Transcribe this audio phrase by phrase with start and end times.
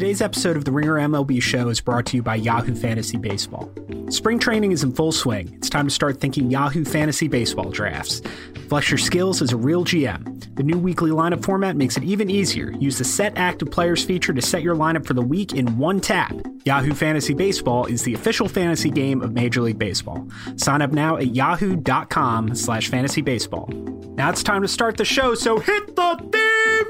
[0.00, 3.70] Today's episode of the Ringer MLB Show is brought to you by Yahoo Fantasy Baseball.
[4.08, 5.52] Spring training is in full swing.
[5.56, 8.22] It's time to start thinking Yahoo Fantasy Baseball drafts.
[8.70, 10.56] Flex your skills as a real GM.
[10.56, 12.70] The new weekly lineup format makes it even easier.
[12.70, 16.00] Use the Set Active Players feature to set your lineup for the week in one
[16.00, 16.34] tap.
[16.64, 20.26] Yahoo Fantasy Baseball is the official fantasy game of Major League Baseball.
[20.56, 23.66] Sign up now at yahoo.com slash fantasy baseball.
[24.14, 26.86] Now it's time to start the show, so hit the theme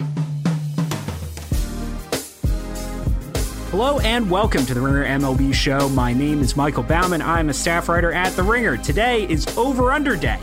[0.00, 0.35] music!
[3.70, 5.88] Hello and welcome to the Ringer MLB show.
[5.88, 7.20] My name is Michael Baumann.
[7.20, 8.76] I'm a staff writer at The Ringer.
[8.76, 10.38] Today is Over Under Day.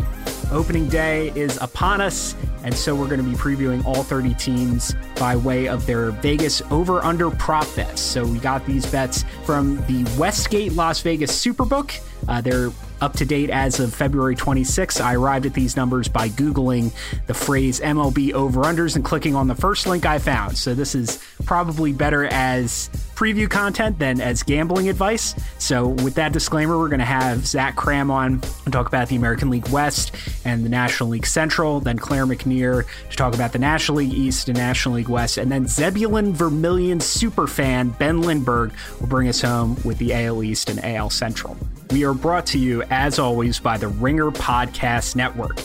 [0.52, 4.94] Opening day is upon us, and so we're going to be previewing all 30 teams
[5.16, 8.02] by way of their Vegas over under prop bets.
[8.02, 11.98] So we got these bets from the Westgate Las Vegas Superbook.
[12.28, 12.72] Uh, they're
[13.04, 15.02] up to date as of February 26th.
[15.02, 16.94] I arrived at these numbers by Googling
[17.28, 20.58] the phrase MLB over unders and clicking on the first link I found.
[20.58, 25.36] So this is probably better as preview content than as gambling advice.
[25.60, 29.16] So, with that disclaimer, we're going to have Zach Kram on and talk about the
[29.16, 30.12] American League West
[30.46, 34.50] and the National League Central, then Claire McNear to talk about the National League East
[34.50, 39.78] and National League West, and then Zebulon Vermillion superfan Ben Lindbergh will bring us home
[39.84, 41.58] with the AL East and AL Central.
[41.92, 45.60] We are brought to you, as always, by the Ringer Podcast Network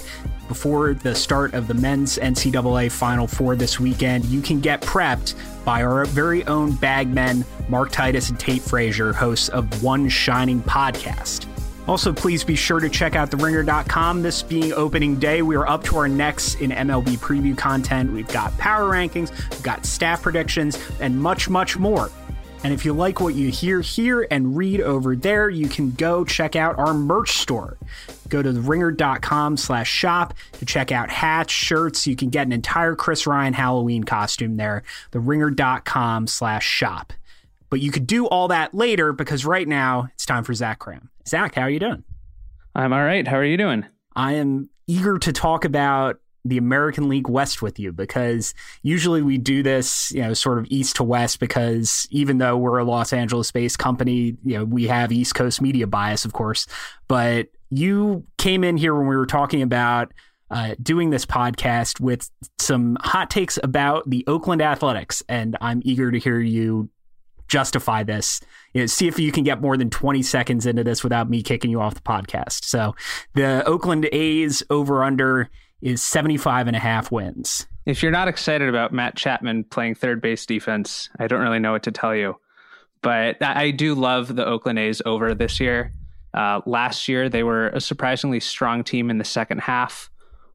[0.49, 5.35] before the start of the men's NCAA Final Four this weekend, you can get prepped
[5.65, 11.47] by our very own bagmen, Mark Titus and Tate Frazier, hosts of One Shining Podcast.
[11.87, 14.21] Also, please be sure to check out theringer.com.
[14.23, 18.13] This being opening day, we are up to our necks in MLB preview content.
[18.13, 22.11] We've got power rankings, we've got staff predictions, and much, much more.
[22.65, 26.25] And if you like what you hear here and read over there, you can go
[26.25, 27.79] check out our merch store.
[28.29, 32.07] Go to ringer.com slash shop to check out hats, shirts.
[32.07, 34.83] You can get an entire Chris Ryan Halloween costume there.
[35.13, 37.13] The ringer.com slash shop.
[37.71, 41.09] But you could do all that later because right now it's time for Zach Kram.
[41.27, 42.05] Zach, how are you doing?
[42.75, 43.27] I'm all right.
[43.27, 43.85] How are you doing?
[44.17, 49.39] I am eager to talk about the American League West with you because usually we
[49.39, 53.13] do this, you know, sort of east to west because even though we're a Los
[53.13, 56.67] Angeles based company, you know, we have East Coast media bias, of course.
[57.07, 60.13] But you came in here when we were talking about
[60.51, 66.11] uh, doing this podcast with some hot takes about the Oakland Athletics, and I'm eager
[66.11, 66.89] to hear you
[67.49, 68.41] justify this.
[68.73, 71.43] You know, see if you can get more than 20 seconds into this without me
[71.43, 72.65] kicking you off the podcast.
[72.65, 72.95] So
[73.35, 75.49] the Oakland A's over under
[75.81, 77.67] is 75 and a half wins.
[77.87, 81.73] If you're not excited about Matt Chapman playing third base defense, I don't really know
[81.73, 82.37] what to tell you.
[83.01, 85.93] But I do love the Oakland A's over this year.
[86.35, 90.11] Uh, last year, they were a surprisingly strong team in the second half.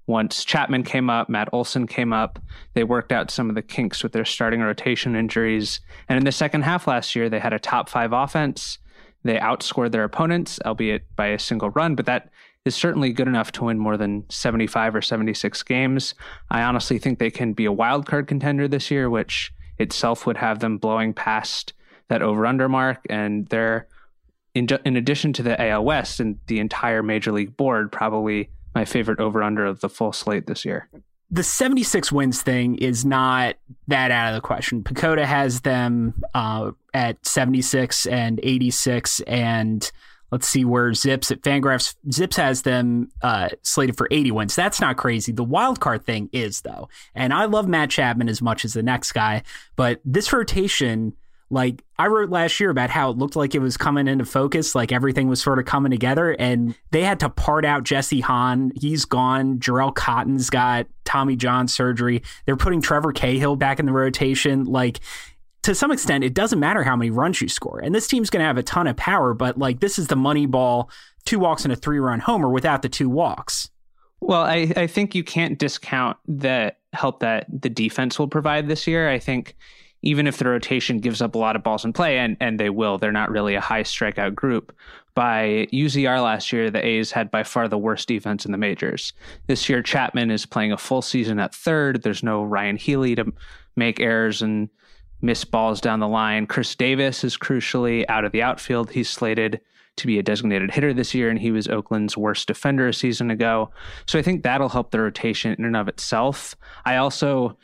[0.06, 2.38] Once Chapman came up, Matt Olson came up,
[2.74, 5.80] they worked out some of the kinks with their starting rotation injuries.
[6.10, 8.80] And in the second half last year, they had a top five offense.
[9.24, 12.30] They outscored their opponents, albeit by a single run, but that
[12.66, 16.16] is certainly good enough to win more than 75 or 76 games.
[16.50, 20.38] I honestly think they can be a wild card contender this year, which itself would
[20.38, 21.74] have them blowing past
[22.08, 23.06] that over under mark.
[23.10, 23.88] And they're,
[24.54, 28.86] in, in addition to the AL West and the entire Major League board, probably my
[28.86, 30.88] favorite over under of the full slate this year.
[31.32, 33.56] The 76 wins thing is not
[33.88, 34.84] that out of the question.
[34.84, 39.92] PECOTA has them uh, at 76 and 86 and
[40.34, 44.56] Let's see where Zips at Fangraphs Zips has them uh, slated for 80 wins.
[44.56, 45.32] That's not crazy.
[45.32, 48.82] The wild card thing is though, and I love Matt Chapman as much as the
[48.82, 49.44] next guy,
[49.76, 51.14] but this rotation.
[51.50, 54.74] Like I wrote last year about how it looked like it was coming into focus,
[54.74, 58.72] like everything was sort of coming together, and they had to part out Jesse Hahn.
[58.76, 59.60] He's gone.
[59.60, 62.24] Jharel Cotton's got Tommy John surgery.
[62.48, 64.64] They're putting Trevor Cahill back in the rotation.
[64.64, 65.00] Like
[65.64, 67.80] to some extent, it doesn't matter how many runs you score.
[67.80, 70.16] And this team's going to have a ton of power, but like this is the
[70.16, 70.90] money ball,
[71.26, 73.70] two walks and a three run homer without the two walks.
[74.20, 78.88] Well, I, I think you can't discount the help that the defense will provide this
[78.88, 79.10] year.
[79.10, 79.56] I think
[80.02, 82.70] even if the rotation gives up a lot of balls in play, and, and they
[82.70, 84.76] will, they're not really a high strikeout group.
[85.16, 89.14] By UZR last year, the A's had by far the worst defense in the majors.
[89.48, 92.02] This year, Chapman is playing a full season at third.
[92.02, 93.32] There's no Ryan Healy to
[93.76, 94.70] make errors and
[95.24, 96.46] miss balls down the line.
[96.46, 98.92] Khris Davis is crucially out of the outfield.
[98.92, 99.62] He's slated
[99.96, 103.32] to be a designated hitter this year, and he was Oakland's worst defender a season
[103.32, 103.72] ago.
[104.06, 106.56] So I think that'll help the rotation in and of itself.
[106.86, 107.58] I also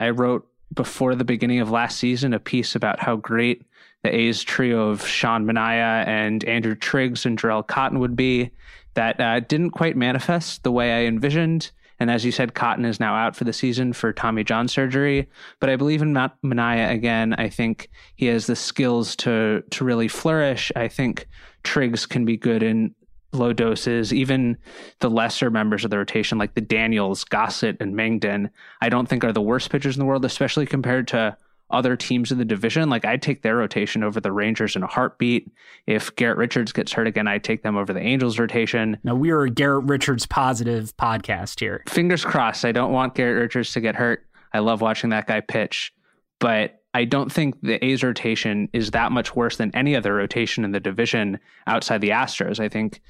[0.00, 3.64] I wrote before the beginning of last season a piece about how great
[4.02, 8.50] the A's trio of Sean Manaea and Andrew Triggs and Jharel Cotton would be.
[8.94, 11.70] That uh, didn't quite manifest the way I envisioned.
[12.04, 15.26] And as you said, Cotton is now out for the season for Tommy John surgery.
[15.58, 17.32] But I believe in Matt Manaea again.
[17.38, 20.70] I think he has the skills to to really flourish.
[20.76, 21.26] I think
[21.62, 22.94] Triggs can be good in
[23.32, 24.12] low doses.
[24.12, 24.58] Even
[25.00, 28.50] the lesser members of the rotation, like the Daniels, Gossett, and Mengden,
[28.82, 31.34] I don't think are the worst pitchers in the world, especially compared to
[31.70, 32.90] other teams in the division.
[32.90, 35.50] Like I'd take their rotation over the Rangers in a heartbeat.
[35.86, 38.98] If Garrett Richards gets hurt again, I'd take them over the Angels rotation.
[39.02, 41.82] Now we are a Garrett Richards positive podcast here.
[41.88, 42.64] Fingers crossed.
[42.64, 44.26] I don't want Garrett Richards to get hurt.
[44.52, 45.92] I love watching that guy pitch,
[46.38, 50.64] but I don't think the A's rotation is that much worse than any other rotation
[50.64, 52.60] in the division outside the Astros.
[52.60, 53.02] I think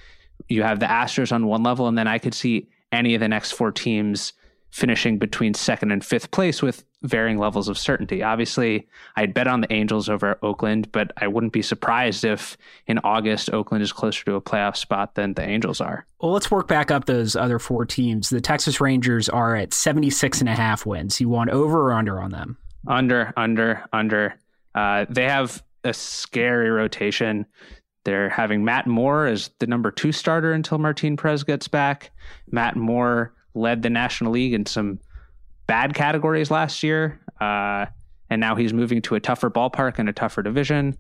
[0.49, 3.29] you have the Astros on one level, and then I could see any of the
[3.29, 4.33] next four teams
[4.75, 8.25] finishing between second and fifth place with varying levels of certainty.
[8.25, 12.99] Obviously, I'd bet on the Angels over Oakland, but I wouldn't be surprised if in
[13.05, 16.05] August Oakland is closer to a playoff spot than the Angels are.
[16.21, 18.31] Well, let's work back up those other four teams.
[18.31, 21.20] The Texas Rangers are at 76 and a half wins.
[21.20, 22.59] You want over or under on them?
[22.88, 24.35] Under, under, under.
[24.75, 27.47] Uh, they have a scary rotation.
[28.03, 32.11] They're having Matt Moore as the number two starter until Martin Perez gets back.
[32.50, 34.99] Matt Moore led the National League in some
[35.67, 37.21] bad categories last year.
[37.41, 37.87] Uh,
[38.31, 40.97] and now he's moving to a tougher ballpark and a tougher division.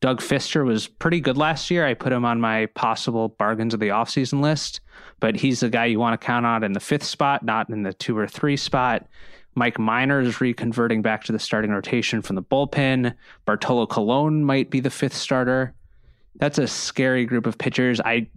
[0.00, 1.86] Doug Fister was pretty good last year.
[1.86, 4.80] I put him on my possible bargains of the offseason list,
[5.20, 7.82] but he's the guy you want to count on in the fifth spot, not in
[7.82, 9.06] the two or three spot.
[9.54, 13.14] Mike Minor is reconverting back to the starting rotation from the bullpen.
[13.44, 15.74] Bartolo Colon might be the fifth starter.
[16.36, 18.00] That's a scary group of pitchers.
[18.00, 18.28] I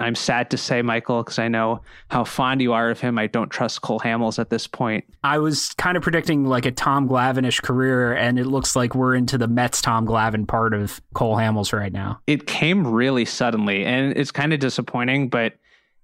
[0.00, 3.18] I'm sad to say, Michael, because I know how fond you are of him.
[3.18, 5.04] I don't trust Cole Hamels at this point.
[5.24, 9.14] I was kind of predicting like a Tom Glavine-ish career, and it looks like we're
[9.14, 12.20] into the Mets Tom Glavine part of Cole Hamels right now.
[12.26, 15.54] It came really suddenly, and it's kind of disappointing, but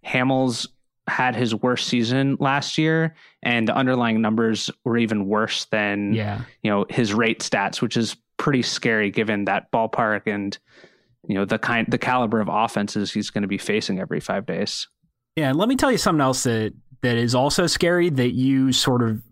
[0.05, 0.67] Hamels
[1.07, 6.43] had his worst season last year, and the underlying numbers were even worse than yeah.
[6.63, 10.59] you know his rate stats, which is pretty scary given that ballpark and
[11.27, 14.47] you know the kind the caliber of offenses he's going to be facing every five
[14.47, 14.89] days.
[15.37, 16.73] Yeah, let me tell you something else that
[17.03, 19.23] that is also scary that you sort of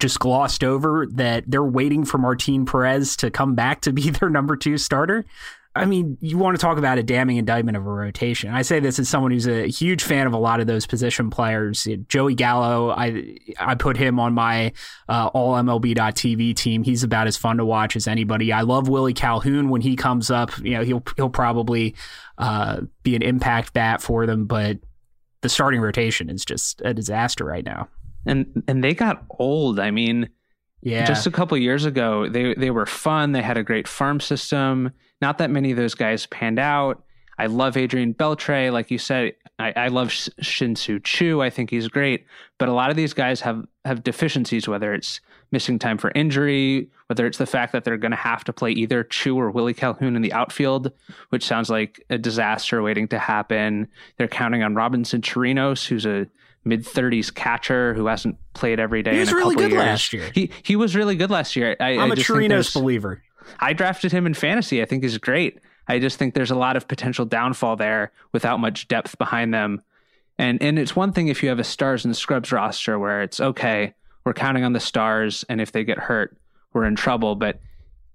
[0.00, 4.30] just glossed over that they're waiting for Martin Perez to come back to be their
[4.30, 5.24] number two starter.
[5.74, 8.52] I mean, you want to talk about a damning indictment of a rotation.
[8.52, 11.30] I say this as someone who's a huge fan of a lot of those position
[11.30, 11.88] players.
[12.08, 14.72] Joey Gallo, I I put him on my
[15.08, 16.82] uh, all MLB.TV team.
[16.82, 18.52] He's about as fun to watch as anybody.
[18.52, 20.50] I love Willie Calhoun when he comes up.
[20.58, 21.94] You know, he'll he'll probably
[22.36, 24.78] uh, be an impact bat for them, but
[25.40, 27.88] the starting rotation is just a disaster right now.
[28.26, 29.80] And and they got old.
[29.80, 30.28] I mean,
[30.82, 31.06] yeah.
[31.06, 33.32] Just a couple years ago, they they were fun.
[33.32, 34.90] They had a great farm system.
[35.22, 37.02] Not that many of those guys panned out.
[37.38, 39.34] I love Adrian Beltre, like you said.
[39.58, 41.40] I, I love Shin-Soo Choo.
[41.40, 42.26] I think he's great.
[42.58, 45.20] But a lot of these guys have have deficiencies, whether it's
[45.52, 48.72] missing time for injury, whether it's the fact that they're going to have to play
[48.72, 50.90] either Choo or Willie Calhoun in the outfield,
[51.28, 53.88] which sounds like a disaster waiting to happen.
[54.16, 56.26] They're counting on Robinson Chirinos, who's a
[56.64, 59.12] mid 30s catcher who hasn't played every day.
[59.14, 59.84] He was in a really couple good years.
[59.84, 60.30] last year.
[60.34, 61.76] He he was really good last year.
[61.78, 63.22] I, I'm I a Chirinos believer.
[63.60, 64.82] I drafted him in fantasy.
[64.82, 65.58] I think he's great.
[65.88, 69.82] I just think there's a lot of potential downfall there without much depth behind them.
[70.38, 73.40] And and it's one thing if you have a stars and scrubs roster where it's
[73.40, 73.94] okay,
[74.24, 76.36] we're counting on the stars, and if they get hurt,
[76.72, 77.34] we're in trouble.
[77.34, 77.60] But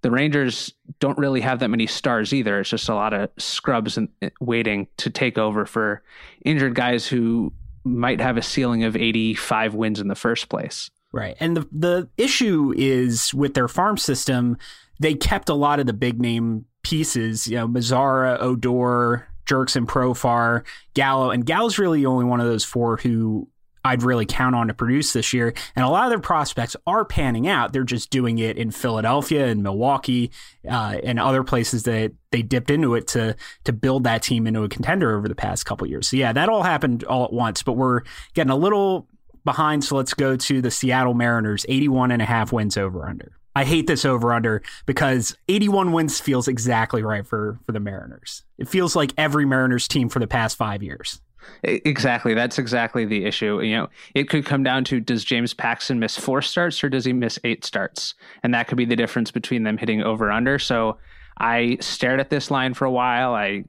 [0.02, 2.60] the Rangers don't really have that many stars either.
[2.60, 6.02] It's just a lot of scrubs and eh, waiting to take over for
[6.46, 7.54] injured guys who
[7.84, 10.90] might have a ceiling of 85 wins in the first place.
[11.12, 11.38] Right.
[11.40, 14.58] And the the issue is with their farm system,
[15.00, 20.66] they kept a lot of the big name pieces, you know, Mazara, Odor, Jurickson Profar,
[20.94, 23.48] Gallo, and Gallo's really the only one of those four who
[23.88, 25.54] I'd really count on to produce this year.
[25.76, 27.72] And a lot of their prospects are panning out.
[27.72, 30.32] They're just doing it in Philadelphia and Milwaukee
[30.70, 34.64] uh, and other places that they dipped into it to to build that team into
[34.64, 36.10] a contender over the past couple years.
[36.10, 37.64] So yeah, that all happened all at once.
[37.64, 38.02] But we're
[38.34, 39.08] getting a little
[39.46, 39.86] behind.
[39.86, 43.37] So let's go to the Seattle Mariners, 81 and a half wins over under.
[43.58, 48.44] I hate this over under because 81 wins feels exactly right for for the Mariners.
[48.60, 51.20] It feels like every Mariners team for the past 5 years.
[51.64, 52.36] Exactly.
[52.36, 53.60] That's exactly the issue.
[53.62, 57.04] You know, it could come down to does James Paxton miss four starts or does
[57.04, 58.14] he miss eight starts?
[58.44, 60.60] And that could be the difference between them hitting over under.
[60.60, 61.00] So
[61.40, 63.34] I stared at this line for a while.
[63.34, 63.64] I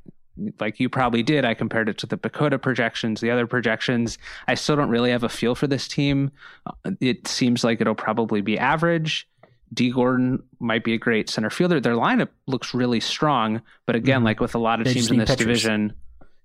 [0.60, 1.46] like you probably did.
[1.46, 4.18] I compared it to the PECOTA projections, the other projections.
[4.46, 6.30] I still don't really have a feel for this team.
[6.66, 9.26] Uh, it seems like it'll probably be average.
[9.72, 11.80] Dee Gordon might be a great center fielder.
[11.80, 14.26] Their lineup looks really strong, but again, mm-hmm.
[14.26, 15.46] like with a lot of they teams in this pitchers.
[15.46, 15.92] division,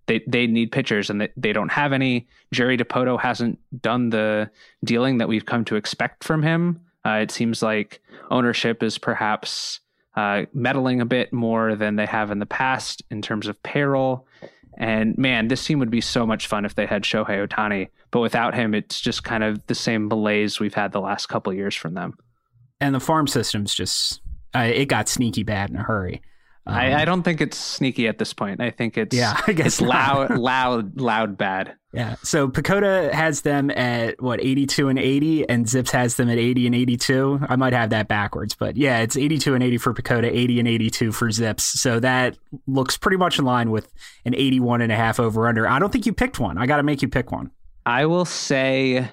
[0.08, 2.28] they they need pitchers and they, they don't have any.
[2.52, 4.50] Jerry Dipoto hasn't done the
[4.84, 6.82] dealing that we've come to expect from him.
[7.06, 8.02] Uh, it seems like
[8.32, 9.80] ownership is perhaps
[10.16, 14.28] uh, meddling a bit more than they have in the past in terms of payroll.
[14.78, 17.90] And man, this team would be so much fun if they had Shohei Ohtani.
[18.12, 21.54] But without him, it's just kind of the same malaise we've had the last couple
[21.54, 22.18] years from them.
[22.84, 24.20] And the farm system's just,
[24.54, 26.22] uh, it got sneaky bad in a hurry.
[26.66, 28.60] Um, I, I, don't think it's sneaky at this point.
[28.60, 31.76] I think it's yeah, I guess it's loud, loud, loud, bad.
[31.94, 32.16] Yeah.
[32.24, 36.66] So PECOTA has them at what 82 and 80, and Zips has them at 80
[36.66, 37.40] and 82.
[37.50, 40.68] I might have that backwards, but yeah, it's 82 and 80 for PECOTA, 80 and
[40.68, 41.64] 82 for Zips.
[41.64, 42.38] So that
[42.68, 43.90] looks pretty much in line with
[44.26, 45.68] an 81 and a half over under.
[45.68, 46.58] I don't think you picked one.
[46.58, 47.52] I got to make you pick one.
[47.86, 49.10] I will say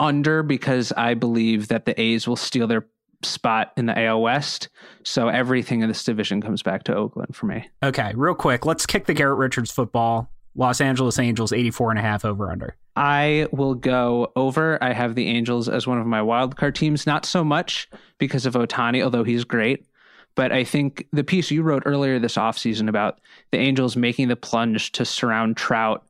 [0.00, 2.86] under because I believe that the A's will steal their
[3.22, 4.68] spot in the AL West.
[5.02, 7.68] So everything in this division comes back to Oakland for me.
[7.82, 10.30] Okay, real quick, let's kick the Garrett Richards football.
[10.54, 12.76] Los Angeles Angels 84 and a half over under.
[12.96, 14.82] I will go over.
[14.82, 17.88] I have the Angels as one of my wildcard teams, not so much
[18.18, 19.86] because of Ohtani, although he's great.
[20.34, 23.20] But I think the piece you wrote earlier this offseason about
[23.52, 26.07] the Angels making the plunge to surround Trout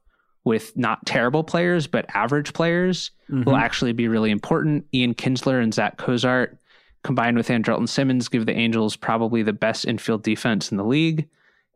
[0.48, 3.44] with not terrible players, but average players mm-hmm.
[3.44, 4.86] will actually be really important.
[4.94, 6.58] Ian Kinsler and Zach Cozart
[7.04, 11.28] combined with Andrelton Simmons, give the Angels probably the best infield defense in the league.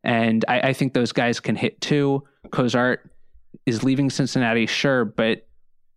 [0.02, 2.25] And I, I think those guys can hit too.
[2.50, 3.09] Cozart
[3.67, 5.47] is leaving Cincinnati, sure, but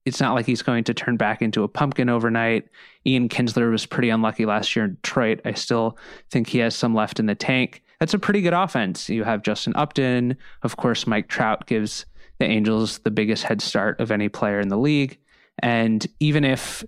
[0.06, 2.68] it's not like he's going to turn back into a pumpkin overnight.
[3.08, 5.40] Ian Kinsler was pretty unlucky last year in Detroit.
[5.46, 5.98] I still
[6.30, 7.82] think he has some left in the tank.
[8.00, 9.10] That's a pretty good offense.
[9.10, 10.38] You have Justin Upton.
[10.62, 12.06] Of course, Mike Trout gives
[12.40, 15.18] the Angels the biggest head start of any player in the league.
[15.60, 16.84] And even if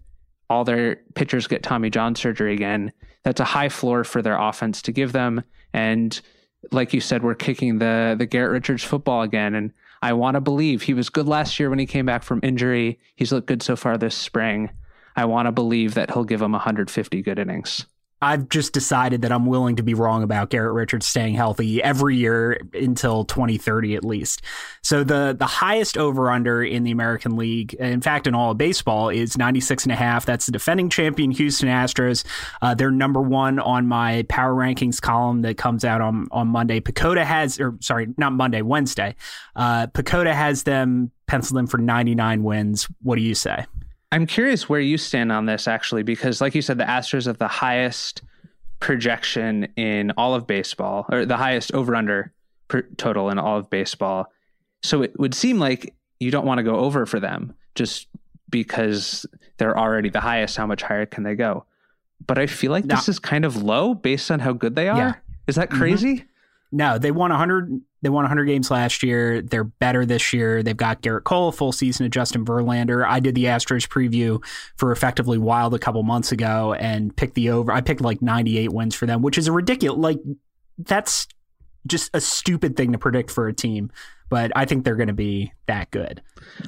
[0.50, 2.92] all their pitchers get Tommy John surgery again.
[3.24, 5.44] That's a high floor for their offense to give them.
[5.74, 6.20] And
[6.72, 9.56] like you said, we're kicking the the Garrett Richards football again.
[9.56, 12.40] And I want to believe he was good last year when he came back from
[12.44, 13.00] injury.
[13.16, 14.70] He's looked good so far this spring.
[15.16, 17.86] I want to believe that he'll give them 150 good innings.
[18.22, 22.16] I've just decided that I'm willing to be wrong about Garrett Richards staying healthy every
[22.16, 24.42] year until 2030 at least.
[24.82, 28.58] So the the highest over under in the American League, in fact in all of
[28.58, 30.26] baseball is 96 and a half.
[30.26, 32.26] That's the defending champion Houston Astros.
[32.62, 36.80] Uh, they're number 1 on my power rankings column that comes out on on Monday.
[36.80, 39.16] PECOTA has or sorry, not Monday, Wednesday.
[39.56, 42.88] Uh PECOTA has them penciled in for 99 wins.
[43.04, 43.66] What do you say?
[44.12, 47.38] I'm curious where you stand on this actually, because like you said, the Astros have
[47.38, 48.22] the highest
[48.80, 52.32] projection in all of baseball, or the highest over under
[52.98, 54.32] total in all of baseball.
[54.84, 58.08] So it would seem like you don't want to go over for them just
[58.50, 59.26] because
[59.58, 60.58] they're already the highest.
[60.58, 61.66] How much higher can they go?
[62.26, 62.96] But I feel like no.
[62.96, 64.98] this is kind of low based on how good they are.
[64.98, 65.14] Yeah.
[65.48, 65.80] Is that mm-hmm.
[65.80, 66.16] crazy?
[66.16, 66.28] Mm-hmm.
[66.72, 67.82] No, they won 100.
[68.02, 69.42] They won 100 games last year.
[69.42, 70.62] They're better this year.
[70.62, 73.06] They've got Gerrit Cole, full season of Justin Verlander.
[73.06, 74.44] I did the Astros preview
[74.76, 77.72] for Effectively Wild a couple months ago and picked the over.
[77.72, 80.00] I picked like 98 wins for them, which is a ridiculous.
[80.00, 80.20] Like
[80.78, 81.28] that's
[81.88, 83.92] just a stupid thing to predict for a team.
[84.30, 86.22] But I think they're going to be that good.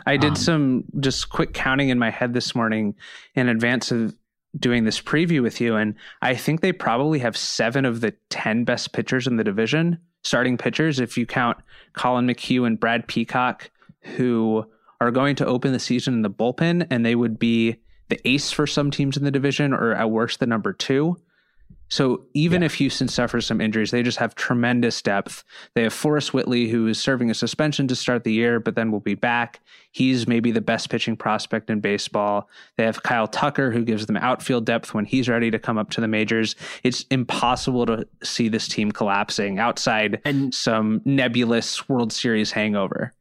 [0.06, 2.96] I did um, some just quick counting in my head this morning
[3.36, 4.16] in advance of
[4.58, 8.64] doing this preview with you, and I think they probably have seven of the 10
[8.64, 11.58] best pitchers in the division, starting pitchers, if you count
[11.94, 13.70] Collin McHugh and Brad Peacock,
[14.02, 14.66] who
[15.02, 17.78] are going to open the season in the bullpen, and they would be
[18.10, 21.18] the ace for some teams in the division, or at worst, the number two.
[21.90, 22.68] So even yeah.
[22.68, 25.44] if Houston suffers some injuries, they just have tremendous depth.
[25.74, 28.92] They have Forrest Whitley, who is serving a suspension to start the year, but then
[28.92, 29.60] will be back.
[29.92, 32.48] He's maybe the best pitching prospect in baseball.
[32.78, 35.90] They have Kyle Tucker, who gives them outfield depth when he's ready to come up
[35.92, 36.56] to the majors.
[36.84, 43.14] It's impossible to see this team collapsing outside and some nebulous World Series hangover.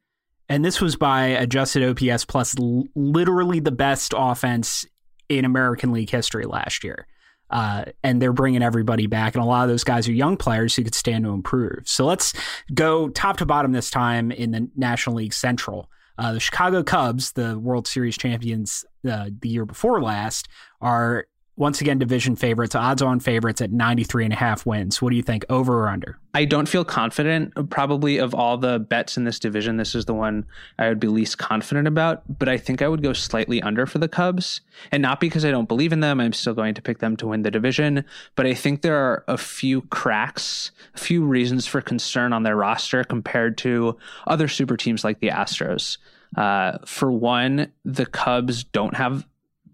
[0.50, 2.54] And this was by adjusted OPS plus
[2.94, 4.86] literally the best offense
[5.28, 7.06] in American League history last year.
[7.50, 9.34] Uh, and they're bringing everybody back.
[9.34, 11.82] And a lot of those guys are young players who could stand to improve.
[11.86, 12.34] So let's
[12.74, 15.90] go top to bottom this time in the National League Central.
[16.18, 20.48] Uh, the Chicago Cubs, the World Series champions uh, the year before last,
[20.80, 21.26] are
[21.58, 25.02] once again division favorites, odds on favorites at 93 and a half wins.
[25.02, 26.16] What do you think, over or under?
[26.32, 27.52] I don't feel confident.
[27.68, 30.46] Probably of all the bets in this division, this is the one
[30.78, 32.22] I would be least confident about.
[32.38, 34.60] But I think I would go slightly under for the Cubs.
[34.92, 36.20] And not because I don't believe in them.
[36.20, 38.04] I'm still going to pick them to win the division.
[38.36, 42.56] But I think there are a few cracks, a few reasons for concern on their
[42.56, 43.98] roster compared to
[44.28, 45.98] other super teams like the Astros.
[46.36, 49.26] Uh, for one, the Cubs don't have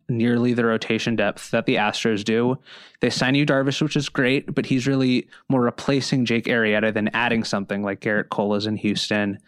[0.09, 2.59] nearly the rotation depth that the Astros do.
[3.01, 7.09] They sign Yu Darvish, which is great, but he's really more replacing Jake Arrieta than
[7.09, 9.39] adding something like Gerrit Cole is in Houston.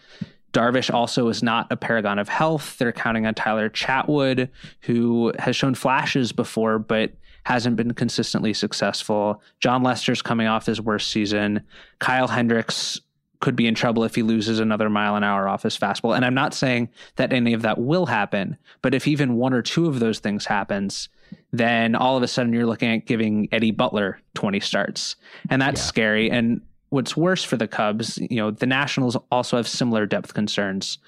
[0.52, 2.78] Darvish also is not a paragon of health.
[2.78, 4.48] They're counting on Tyler Chatwood,
[4.80, 7.12] who has shown flashes before, but
[7.44, 9.42] hasn't been consistently successful.
[9.60, 11.62] Jon Lester's coming off his worst season.
[12.00, 13.00] Kyle Hendricks
[13.40, 16.14] could be in trouble if he loses another mile an hour off his fastball.
[16.14, 19.62] And I'm not saying that any of that will happen, but if even one or
[19.62, 21.08] two of those things happens,
[21.52, 25.16] then all of a sudden you're looking at giving Eddie Butler 20 starts.
[25.50, 25.86] And that's yeah.
[25.86, 26.30] scary.
[26.30, 30.98] And what's worse for the Cubs, you know, the Nationals also have similar depth concerns,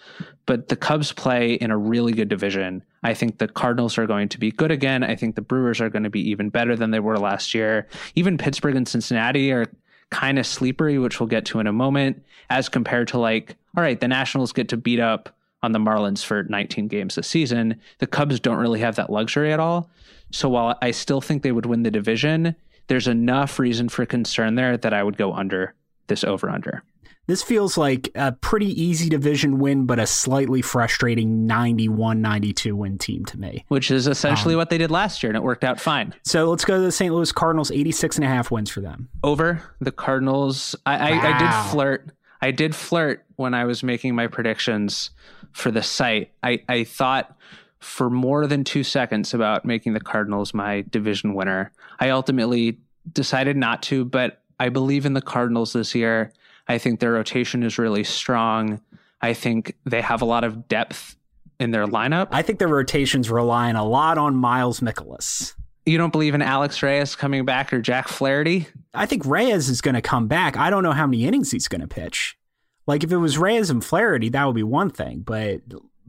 [0.46, 2.82] but the Cubs play in a really good division.
[3.02, 5.04] I think the Cardinals are going to be good again.
[5.04, 7.86] I think the Brewers are going to be even better than they were last year.
[8.14, 9.66] Even Pittsburgh and Cincinnati are
[10.10, 13.82] kind of sleepery, which we'll get to in a moment, as compared to like, all
[13.82, 17.80] right, the Nationals get to beat up on the Marlins for 19 games this season.
[17.98, 19.90] The Cubs don't really have that luxury at all.
[20.30, 22.54] So while I still think they would win the division,
[22.86, 25.74] there's enough reason for concern there that I would go under
[26.06, 26.82] this over under.
[27.28, 32.96] This feels like a pretty easy division win, but a slightly frustrating 91 92 win
[32.96, 33.66] team to me.
[33.68, 36.14] Which is essentially um, what they did last year, and it worked out fine.
[36.24, 37.14] So let's go to the St.
[37.14, 39.10] Louis Cardinals, 86 and a half wins for them.
[39.22, 40.74] Over the Cardinals.
[40.86, 41.20] I, wow.
[41.20, 42.10] I, I did flirt.
[42.40, 45.10] I did flirt when I was making my predictions
[45.52, 46.32] for the site.
[46.42, 47.36] I, I thought
[47.78, 51.72] for more than two seconds about making the Cardinals my division winner.
[52.00, 52.78] I ultimately
[53.12, 56.32] decided not to, but I believe in the Cardinals this year.
[56.68, 58.80] I think their rotation is really strong.
[59.20, 61.16] I think they have a lot of depth
[61.58, 62.28] in their lineup.
[62.30, 65.54] I think their rotation's relying a lot on Miles Mikolas.
[65.86, 68.68] You don't believe in Alex Reyes coming back or Jack Flaherty?
[68.92, 70.56] I think Reyes is going to come back.
[70.56, 72.36] I don't know how many innings he's going to pitch.
[72.86, 75.20] Like if it was Reyes and Flaherty, that would be one thing.
[75.20, 75.62] But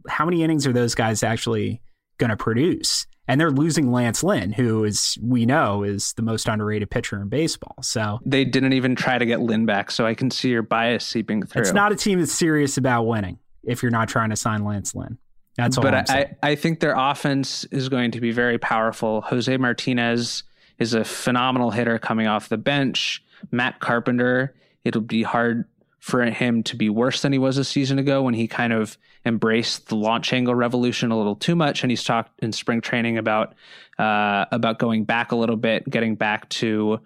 [0.07, 1.81] how many innings are those guys actually
[2.17, 3.07] going to produce?
[3.29, 7.29] And they're losing Lance Lynn, who is we know is the most underrated pitcher in
[7.29, 7.75] baseball.
[7.83, 9.91] So they didn't even try to get Lynn back.
[9.91, 11.61] So I can see your bias seeping through.
[11.61, 14.95] It's not a team that's serious about winning if you're not trying to sign Lance
[14.95, 15.19] Lynn.
[15.57, 15.83] That's all.
[15.83, 19.21] But I, I think their offense is going to be very powerful.
[19.21, 20.41] Jose Martinez
[20.79, 23.23] is a phenomenal hitter coming off the bench.
[23.51, 25.65] Matt Carpenter, it'll be hard
[25.99, 28.97] for him to be worse than he was a season ago when he kind of
[29.25, 31.83] embraced the launch angle revolution a little too much.
[31.83, 33.53] And he's talked in spring training about
[33.97, 36.99] uh, about going back a little bit, getting back to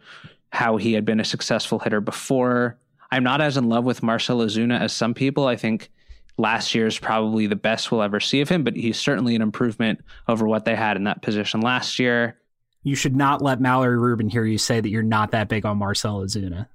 [0.51, 2.77] how he had been a successful hitter before.
[3.11, 5.47] I'm not as in love with Marcell Ozuna as some people.
[5.47, 5.91] I think
[6.37, 9.41] last year is probably the best we'll ever see of him, but he's certainly an
[9.41, 12.39] improvement over what they had in that position last year.
[12.83, 15.77] You should not let Mallory Rubin hear you say that you're not that big on
[15.77, 16.67] Marcell Ozuna.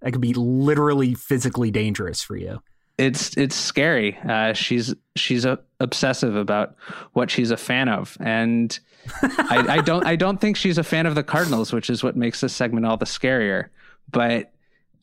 [0.00, 2.62] That could be literally physically dangerous for you.
[2.98, 4.18] It's it's scary.
[4.18, 6.74] Uh, she's she's a, obsessive about
[7.12, 8.78] what she's a fan of, and
[9.22, 12.16] I, I don't I don't think she's a fan of the Cardinals, which is what
[12.16, 13.68] makes this segment all the scarier.
[14.10, 14.52] But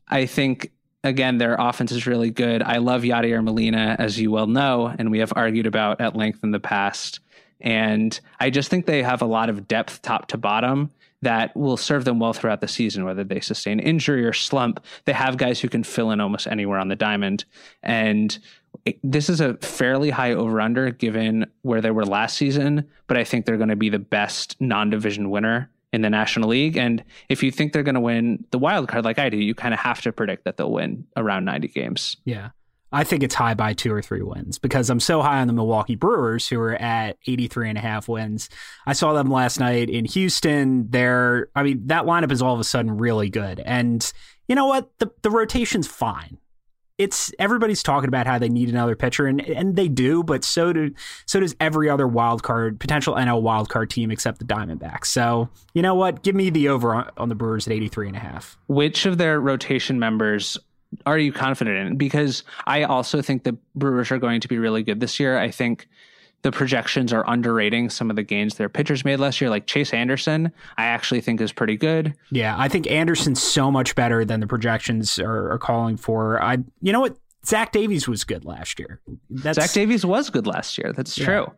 [0.07, 0.71] I think
[1.03, 2.61] again, their offense is really good.
[2.61, 6.43] I love Yadier Molina, as you well know, and we have argued about at length
[6.43, 7.19] in the past.
[7.59, 11.77] And I just think they have a lot of depth top to bottom that will
[11.77, 14.83] serve them well throughout the season, whether they sustain injury or slump.
[15.05, 17.45] They have guys who can fill in almost anywhere on the diamond.
[17.81, 18.37] And
[19.03, 23.23] this is a fairly high over under given where they were last season, but I
[23.23, 26.77] think they're going to be the best non division winner in the National League.
[26.77, 29.55] And if you think they're going to win the wild card like I do, you
[29.55, 32.17] kind of have to predict that they'll win around 90 games.
[32.25, 32.49] Yeah.
[32.91, 35.53] I think it's high by two or three wins because I'm so high on the
[35.53, 38.49] Milwaukee Brewers who are at 83 and a half wins.
[38.85, 40.89] I saw them last night in Houston.
[40.89, 43.59] They're, I mean, that lineup is all of a sudden really good.
[43.59, 44.09] And
[44.47, 44.89] you know what?
[44.99, 46.37] The, the rotation's fine.
[46.97, 50.73] It's everybody's talking about how they need another pitcher and, and they do, but so
[50.73, 50.91] do,
[51.27, 55.05] so does every other wild card, potential NL wild card team except the Diamondbacks.
[55.07, 56.23] So you know what?
[56.23, 58.57] Give me the over on, on the Brewers at 83 and a half.
[58.65, 60.57] Which of their rotation members
[61.05, 61.97] are you confident in?
[61.97, 65.37] Because I also think the Brewers are going to be really good this year.
[65.37, 65.87] I think
[66.43, 69.49] the projections are underrating some of the gains their pitchers made last year.
[69.49, 72.13] Like Chase Anderson, I actually think is pretty good.
[72.31, 76.41] Yeah, I think Anderson's so much better than the projections are, are calling for.
[76.41, 77.17] I, you know what?
[77.45, 78.99] Zach Davies was good last year.
[79.29, 80.91] That's, Zach Davies was good last year.
[80.93, 81.51] That's true.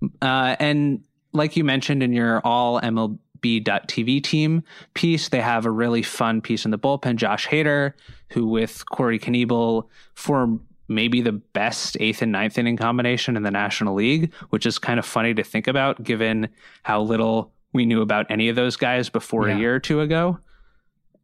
[0.00, 0.08] Yeah.
[0.22, 1.02] Uh, and
[1.32, 5.28] like you mentioned in your all MLB B.TV team piece.
[5.28, 7.16] They have a really fun piece in the bullpen.
[7.16, 7.92] Josh Hader,
[8.30, 13.50] who with Corey Knebel formed maybe the best eighth and ninth inning combination in the
[13.50, 16.48] National League, which is kind of funny to think about given
[16.82, 19.54] how little we knew about any of those guys before yeah.
[19.54, 20.38] a year or two ago.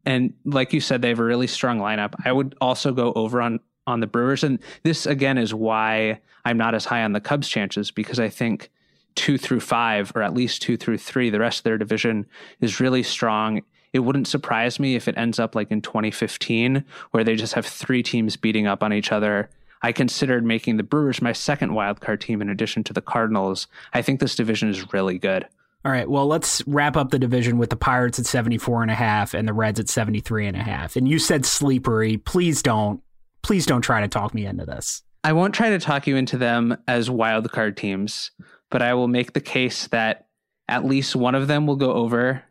[0.04, 2.14] And like you said, they have a really strong lineup.
[2.24, 6.56] I would also go over on on the Brewers, and this again is why I'm
[6.56, 8.70] not as high on the Cubs' chances because I think
[9.14, 11.30] two through five, or at least two through three.
[11.30, 12.26] The rest of their division
[12.60, 13.62] is really strong.
[13.92, 17.66] It wouldn't surprise me if it ends up like in 2015, where they just have
[17.66, 19.50] three teams beating up on each other.
[19.82, 23.66] I considered making the Brewers my second wildcard team in addition to the Cardinals.
[23.92, 25.46] I think this division is really good.
[25.84, 28.94] All right, well, let's wrap up the division with the Pirates at 74 and a
[28.94, 30.94] half and the Reds at 73 and a half.
[30.94, 32.24] And you said sleepery.
[32.24, 33.02] Please don't
[33.42, 35.02] please don't try to talk me into this.
[35.24, 38.30] I won't try to talk you into them as wildcard teams,
[38.72, 40.26] but I will make the case that
[40.66, 42.42] at least one of them will go over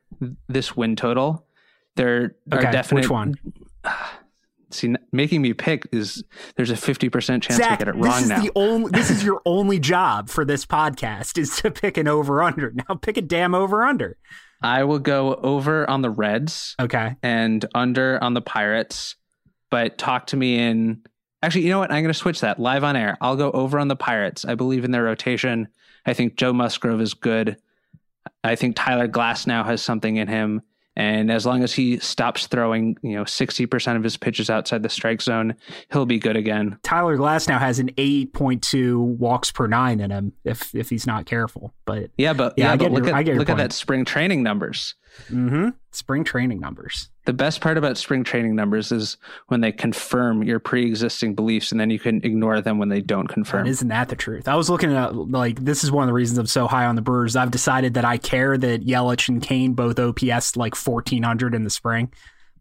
[0.48, 1.46] this win total.
[1.96, 3.02] There okay, are definite.
[3.02, 3.36] Which one?
[4.70, 6.24] See, making me pick is
[6.56, 8.42] there's a fifty percent chance Zach, I get it wrong this is now.
[8.42, 12.42] The only, this is your only job for this podcast is to pick an over
[12.42, 12.72] under.
[12.90, 14.16] Now pick a damn over under.
[14.62, 16.76] I will go over on the Reds.
[16.80, 17.18] Okay.
[17.22, 19.16] And under on the Pirates.
[19.72, 21.02] But talk to me in
[21.42, 21.92] actually, you know what?
[21.92, 23.18] I'm gonna switch that live on air.
[23.22, 24.46] I'll go over on the Pirates.
[24.46, 25.68] I believe in their rotation.
[26.06, 27.58] I think Joe Musgrove is good.
[28.44, 30.62] I think Tyler Glasnow has something in him.
[30.96, 34.90] And as long as he stops throwing, you know, 60% of his pitches outside the
[34.90, 35.56] strike zone,
[35.92, 36.78] he'll be good again.
[36.84, 41.74] Tyler Glasnow has an 8.2 walks per nine in him if if he's not careful.
[41.86, 44.96] But yeah, but yeah, yeah but look your, at look at that spring training numbers.
[45.30, 45.70] Mm-hmm.
[45.94, 47.10] Spring training numbers.
[47.26, 51.80] The best part about spring training numbers is when they confirm your pre-existing beliefs, and
[51.80, 53.62] then you can ignore them when they don't confirm.
[53.62, 54.48] And isn't that the truth?
[54.48, 56.96] I was looking at like this is one of the reasons I'm so high on
[56.96, 57.36] the Brewers.
[57.36, 61.70] I've decided that I care that Yelich and Cain both OPS like 1400 in the
[61.70, 62.12] spring.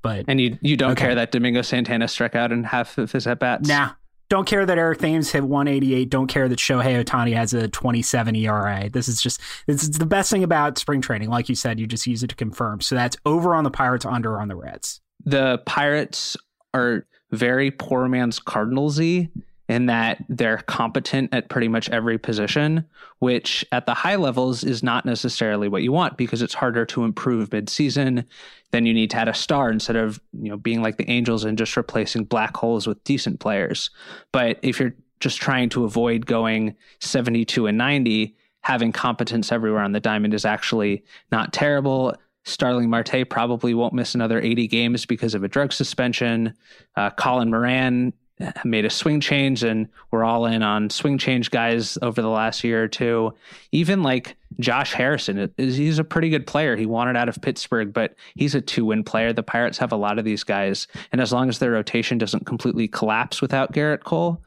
[0.03, 1.07] But and you you don't okay.
[1.07, 3.69] care that Domingo Santana struck out in half of his at bats.
[3.69, 3.90] Nah,
[4.31, 6.09] don't care that Eric Thames hit 188.
[6.09, 8.88] Don't care that Shohei Ohtani has a 27 ERA.
[8.88, 11.29] This is just this is the best thing about spring training.
[11.29, 12.81] Like you said, you just use it to confirm.
[12.81, 15.01] So that's over on the Pirates, under on the Reds.
[15.25, 16.37] The Pirates
[16.73, 19.31] are very poor man's Cardinalsy
[19.71, 22.85] in that they're competent at pretty much every position,
[23.21, 27.05] which at the high levels is not necessarily what you want because it's harder to
[27.05, 28.25] improve mid-season.
[28.73, 31.45] Then you need to add a star instead of you know being like the Angels
[31.45, 33.91] and just replacing black holes with decent players.
[34.33, 39.93] But if you're just trying to avoid going 72 and 90, having competence everywhere on
[39.93, 42.17] the diamond is actually not terrible.
[42.45, 46.55] Starling Marte probably won't miss another 80 games because of a drug suspension.
[46.97, 51.50] Uh, Colin Moran Uh, made a swing change and we're all in on swing change
[51.50, 53.35] guys over the last year or two.
[53.72, 56.76] Even like Josh Harrison he's a pretty good player.
[56.76, 59.33] He wanted out of Pittsburgh, but he's a two-win player.
[59.33, 62.46] The Pirates have a lot of these guys, and as long as their rotation doesn't
[62.46, 64.42] completely collapse without Gerrit Cole,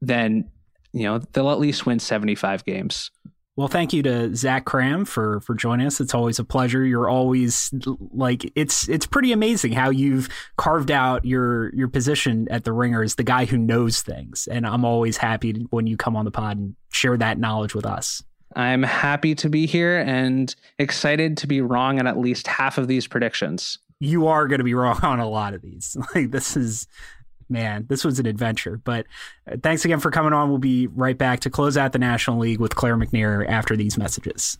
[0.00, 0.50] then
[0.92, 3.10] you know they'll at least win 75 games.
[3.56, 6.00] Well, thank you to Zach Kram for for joining us.
[6.00, 6.84] It's always a pleasure.
[6.84, 7.72] You're always
[8.12, 13.04] like it's it's pretty amazing how you've carved out your your position at the Ringer
[13.04, 16.32] as the guy who knows things, and I'm always happy when you come on the
[16.32, 18.24] pod and share that knowledge with us.
[18.56, 22.88] I'm happy to be here and excited to be wrong on at least half of
[22.88, 23.78] these predictions.
[24.00, 25.96] You are going to be wrong on a lot of these.
[26.14, 26.88] Like this is
[27.48, 28.80] man, this was an adventure.
[28.82, 29.06] But
[29.50, 30.48] uh, thanks again for coming on.
[30.48, 33.96] We'll be right back to close out the National League with Claire McNear after these
[33.98, 34.58] messages.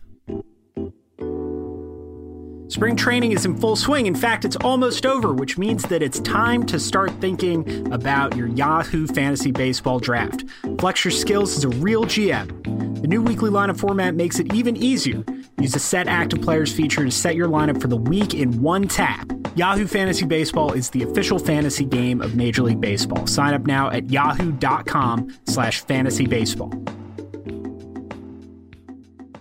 [2.67, 4.07] Spring training is in full swing.
[4.07, 8.47] In fact, it's almost over, which means that it's time to start thinking about your
[8.47, 10.43] Yahoo Fantasy Baseball draft.
[10.79, 13.01] Flex your skills as a real GM.
[13.01, 15.23] The new weekly lineup format makes it even easier.
[15.59, 18.87] Use the Set Active Players feature to set your lineup for the week in one
[18.87, 19.31] tap.
[19.55, 23.25] Yahoo Fantasy Baseball is the official fantasy game of Major League Baseball.
[23.25, 26.73] Sign up now at yahoo.com slash fantasy baseball.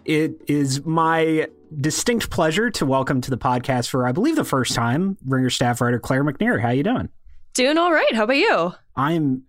[0.04, 1.48] It is my
[1.80, 5.80] distinct pleasure to welcome to the podcast for, I believe, the first time, Ringer staff
[5.80, 6.60] writer Claire McNear.
[6.60, 7.08] How you doing?
[7.54, 8.14] Doing all right.
[8.14, 8.72] How about you?
[8.94, 9.42] I'm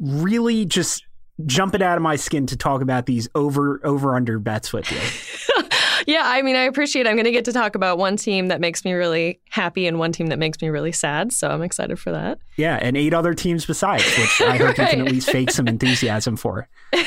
[0.00, 1.04] really just
[1.46, 4.98] jumping out of my skin to talk about these over over under bets with you.
[6.06, 7.06] yeah, I mean, I appreciate.
[7.06, 7.08] It.
[7.08, 9.98] I'm going to get to talk about one team that makes me really happy and
[9.98, 11.32] one team that makes me really sad.
[11.32, 12.38] So I'm excited for that.
[12.56, 14.78] Yeah, and eight other teams besides, which I hope right.
[14.78, 16.68] you can at least fake some enthusiasm for.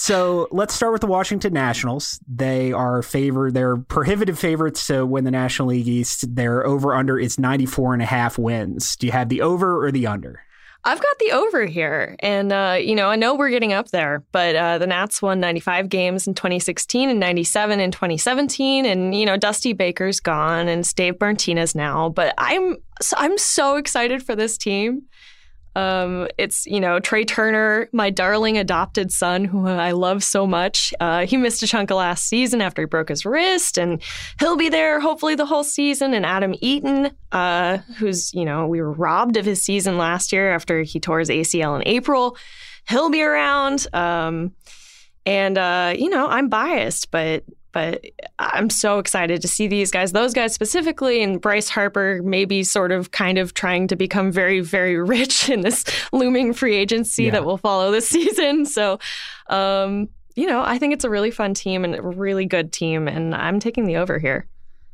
[0.00, 2.18] So let's start with the Washington Nationals.
[2.26, 6.34] They are favored, they're prohibitive favorites to win the National League East.
[6.34, 8.96] Their over under is 94 and a half wins.
[8.96, 10.42] Do you have the over or the under?
[10.82, 12.16] I've got the over here.
[12.20, 15.38] And, uh, you know, I know we're getting up there, but uh, the Nats won
[15.38, 18.86] 95 games in 2016 and 97 in 2017.
[18.86, 22.08] And, you know, Dusty Baker's gone and Dave Martinez now.
[22.08, 22.76] But I'm,
[23.16, 25.02] I'm so excited for this team.
[25.76, 30.92] Um, it's you know Trea Turner, my darling adopted son, who I love so much.
[31.00, 34.02] Uh, he missed a chunk of last season after he broke his wrist, and
[34.40, 36.12] he'll be there hopefully the whole season.
[36.14, 40.52] And Adam Eaton, uh, who's you know we were robbed of his season last year
[40.52, 42.36] after he tore his ACL in April,
[42.88, 43.86] he'll be around.
[43.92, 44.52] Um,
[45.26, 48.04] And uh, you know, I'm biased, but but
[48.38, 52.92] I'm so excited to see these guys, those guys specifically, and Bryce Harper maybe sort
[52.92, 57.30] of kind of trying to become very, very rich in this looming free agency yeah.
[57.30, 58.66] that will follow this season.
[58.66, 58.98] So,
[59.48, 63.08] um, you know, I think it's a really fun team and a really good team,
[63.08, 64.46] and I'm taking the over here.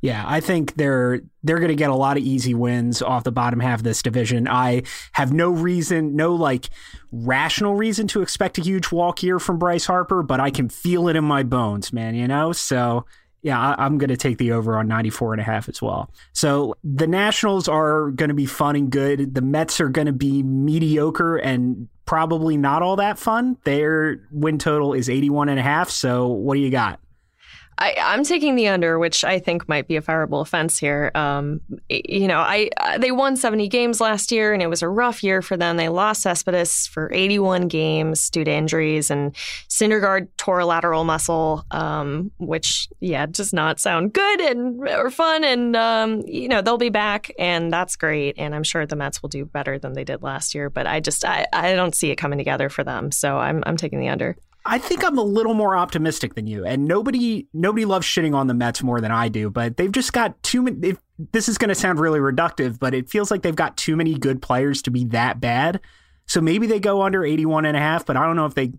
[0.02, 3.32] Yeah, I think they're they're going to get a lot of easy wins off the
[3.32, 4.46] bottom half of this division.
[4.46, 6.68] I have no reason, no like
[7.12, 11.08] rational reason to expect a huge walk here from Bryce Harper, but I can feel
[11.08, 12.52] it in my bones, man, you know?
[12.52, 13.06] So,
[13.42, 16.10] yeah, I, am going to take the over on 94 and a half as well.
[16.32, 19.34] So the Nationals are going to be fun and good.
[19.34, 23.56] The Mets are going to be mediocre and probably not all that fun.
[23.64, 25.90] Their win total is 81 and a half.
[25.90, 26.98] So what do you got?
[27.78, 31.10] I, am taking the under, which I think might be a fireable offense here.
[31.14, 35.22] Um, you know, I they won 70 games last year, and it was a rough
[35.22, 35.76] year for them.
[35.76, 39.34] They lost Cespedes for 81 games due to injuries, and
[39.68, 45.44] Syndergaard tore a lateral muscle, um, which yeah does not sound good and or fun.
[45.44, 48.36] And um, you know they'll be back, and that's great.
[48.38, 50.70] And I'm sure the Mets will do better than they did last year.
[50.70, 53.76] But I just I, I don't see it coming together for them, so I'm I'm
[53.76, 54.36] taking the under.
[54.66, 56.64] I think I'm a little more optimistic than you.
[56.64, 60.12] And nobody nobody loves shitting on the Mets more than I do, but they've just
[60.12, 60.96] got too many
[61.32, 64.14] this is going to sound really reductive, but it feels like they've got too many
[64.14, 65.80] good players to be that bad.
[66.26, 68.72] So maybe they go under 81 and a half, but I don't know if they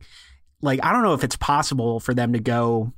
[0.62, 2.94] like I don't know if it's possible for them to go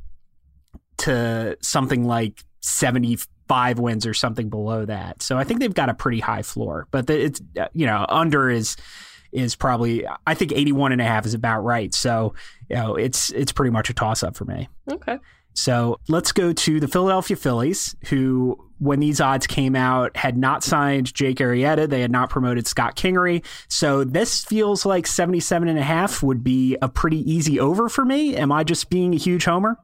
[0.99, 5.21] to something like 75 wins or something below that.
[5.21, 8.49] So I think they've got a pretty high floor, but it's uh, you know, under
[8.49, 8.75] is
[9.31, 11.93] is probably I think 81 and a half is about right.
[11.93, 12.33] So,
[12.69, 14.69] you know, it's it's pretty much a toss up for me.
[14.91, 15.17] Okay.
[15.53, 20.63] So let's go to the Philadelphia Phillies, who, when these odds came out, had not
[20.63, 21.89] signed Jake Arrieta.
[21.89, 23.43] They had not promoted Scott Kingery.
[23.67, 28.05] So this feels like 77 and a half would be a pretty easy over for
[28.05, 28.37] me.
[28.37, 29.77] Am I just being a huge homer?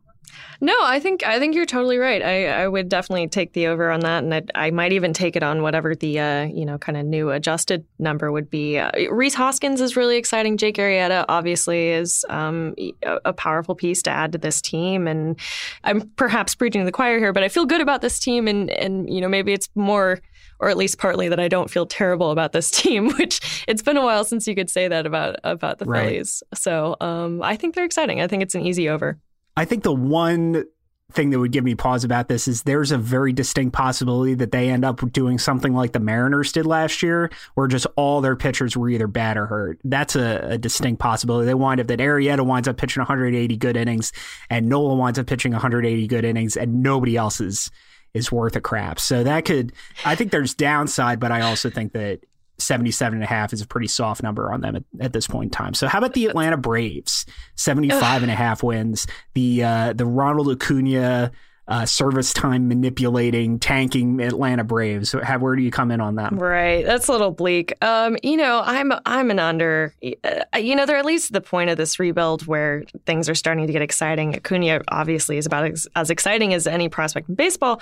[0.61, 2.21] No, I think I think you're totally right.
[2.21, 5.35] I, I would definitely take the over on that, and I'd, I, might even take
[5.35, 8.77] it on whatever the uh, you know kind of new adjusted number would be.
[8.77, 10.57] Uh, Rhys Hoskins is really exciting.
[10.57, 15.39] Jake Arrieta obviously is um, a, a, powerful piece to add to this team, and
[15.83, 18.69] I'm perhaps preaching to the choir here, but I feel good about this team, and
[18.69, 20.21] and you know maybe it's more
[20.59, 23.97] or at least partly that I don't feel terrible about this team, which it's been
[23.97, 26.09] a while since you could say that about about the right.
[26.09, 26.43] Phillies.
[26.53, 28.21] So um, I think they're exciting.
[28.21, 29.19] I think it's an easy over.
[29.57, 30.65] I think the one
[31.11, 34.51] thing that would give me pause about this is there's a very distinct possibility that
[34.51, 38.35] they end up doing something like the Mariners did last year, where just all their
[38.35, 39.79] pitchers were either bad or hurt.
[39.83, 41.45] That's a, a distinct possibility.
[41.45, 44.11] They wind up that Arrieta winds up pitching 180 good innings,
[44.49, 47.71] and Nola winds up pitching 180 good innings, and nobody else is
[48.13, 48.97] is worth a crap.
[48.97, 49.73] So that could,
[50.05, 52.21] I think there's downside, but I also think that
[52.57, 55.47] 77 and a half is a pretty soft number on them at, at, this point
[55.47, 55.73] in time.
[55.73, 57.25] So how about the Atlanta Braves?
[57.55, 59.07] 75 and a half wins.
[59.33, 61.31] The uh, the Ronald Acuna
[61.67, 65.15] uh, service time manipulating, tanking Atlanta Braves.
[65.23, 66.31] How, where do you come in on that?
[66.33, 67.73] Right, that's a little bleak.
[67.83, 69.95] Um, you know, I'm I'm an under.
[70.03, 73.65] Uh, you know, they're at least the point of this rebuild where things are starting
[73.65, 74.35] to get exciting.
[74.35, 77.81] Acuna obviously is about as, as exciting as any prospect in baseball.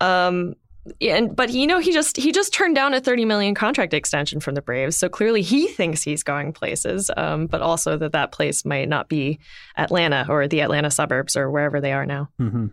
[0.00, 0.54] Um,
[1.00, 4.40] and but you know he just he just turned down a 30 million contract extension
[4.40, 8.32] from the Braves so clearly he thinks he's going places um, but also that that
[8.32, 9.38] place might not be
[9.76, 12.66] Atlanta or the Atlanta suburbs or wherever they are now mm-hmm.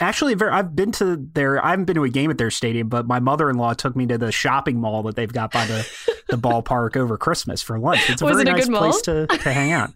[0.00, 1.64] Actually, I've been to their.
[1.64, 4.18] I haven't been to a game at their stadium, but my mother-in-law took me to
[4.18, 5.88] the shopping mall that they've got by the,
[6.30, 8.10] the ballpark over Christmas for lunch.
[8.10, 9.90] It's a Was very it a nice place to, to hang out.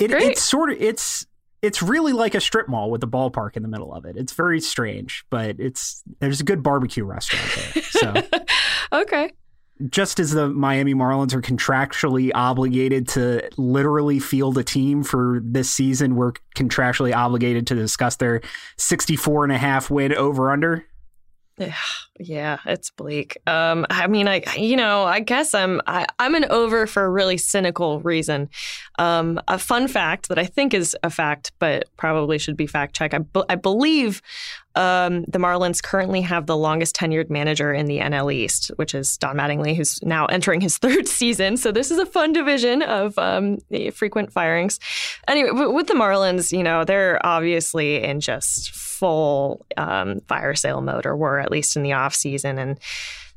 [0.00, 1.26] It, it's sort of it's
[1.64, 4.16] it's really like a strip mall with a ballpark in the middle of it.
[4.16, 7.82] It's very strange, but it's there's a good barbecue restaurant there.
[7.82, 8.14] So
[8.92, 9.30] okay.
[9.88, 15.68] Just as the Miami Marlins are contractually obligated to literally field a team for this
[15.68, 18.40] season, we're contractually obligated to discuss their
[18.76, 20.84] 64 and a half win over under.
[22.18, 23.38] Yeah, it's bleak.
[23.46, 27.10] Um, I mean, I you know, I guess I'm I, I'm an over for a
[27.10, 28.50] really cynical reason.
[28.98, 32.94] Um, a fun fact that I think is a fact, but probably should be fact
[32.94, 33.12] check.
[33.12, 34.22] I, be- I believe
[34.76, 39.16] um, the Marlins currently have the longest tenured manager in the NL East, which is
[39.18, 41.56] Don Mattingly, who's now entering his third season.
[41.56, 43.58] So this is a fun division of um,
[43.92, 44.78] frequent firings.
[45.28, 51.06] Anyway, with the Marlins, you know, they're obviously in just full um, fire sale mode,
[51.06, 52.78] or were at least in the off season, and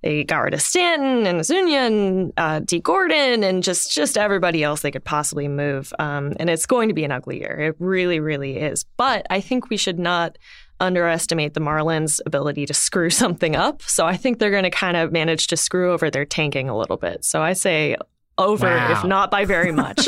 [0.02, 4.64] they got rid of Stanton and Ozuna and uh, Dee Gordon and just just everybody
[4.64, 5.94] else they could possibly move.
[6.00, 7.60] Um, and it's going to be an ugly year.
[7.60, 8.86] It really, really is.
[8.98, 10.38] But I think we should not
[10.80, 13.82] underestimate the Marlins' ability to screw something up.
[13.82, 16.78] So I think they're going to kind of manage to screw over their tanking a
[16.78, 17.26] little bit.
[17.26, 17.98] So I say
[18.38, 18.92] over, wow.
[18.92, 20.08] if not by very much.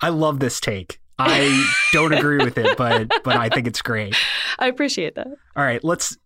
[0.00, 1.00] I love this take.
[1.18, 4.16] I don't agree with it, but but I think it's great.
[4.58, 5.26] I appreciate that.
[5.26, 6.16] All right, let's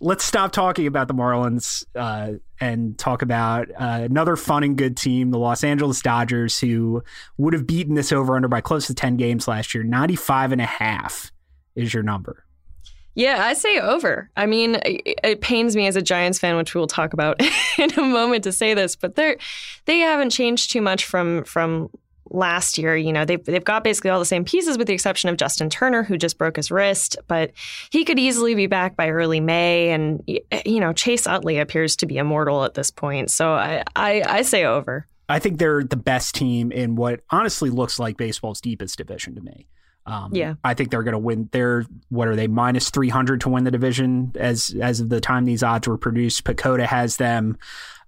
[0.00, 4.96] let's stop talking about the Marlins uh, and talk about uh, another fun and good
[4.96, 7.02] team, the Los Angeles Dodgers, who
[7.36, 9.82] would have beaten this over under by close to 10 games last year.
[9.82, 11.32] 95 and a half
[11.74, 12.44] is your number.
[13.14, 14.30] Yeah, I say over.
[14.36, 17.40] I mean, it, it pains me as a Giants fan, which we'll talk about
[17.78, 19.38] in a moment to say this, but they're
[19.86, 21.90] they haven't changed too much from from
[22.30, 22.96] last year.
[22.96, 25.70] You know, they've, they've got basically all the same pieces with the exception of Justin
[25.70, 27.52] Turner, who just broke his wrist, but
[27.90, 29.90] he could easily be back by early May.
[29.90, 30.22] And,
[30.64, 33.30] you know, Chase Utley appears to be immortal at this point.
[33.30, 35.06] So I, I, I say over.
[35.28, 39.42] I think they're the best team in what honestly looks like baseball's deepest division to
[39.42, 39.66] me.
[40.06, 41.50] Um, yeah, I think they're going to win.
[41.52, 45.20] They're what are they minus three hundred to win the division as as of the
[45.20, 46.44] time these odds were produced.
[46.44, 47.58] PECOTA has them.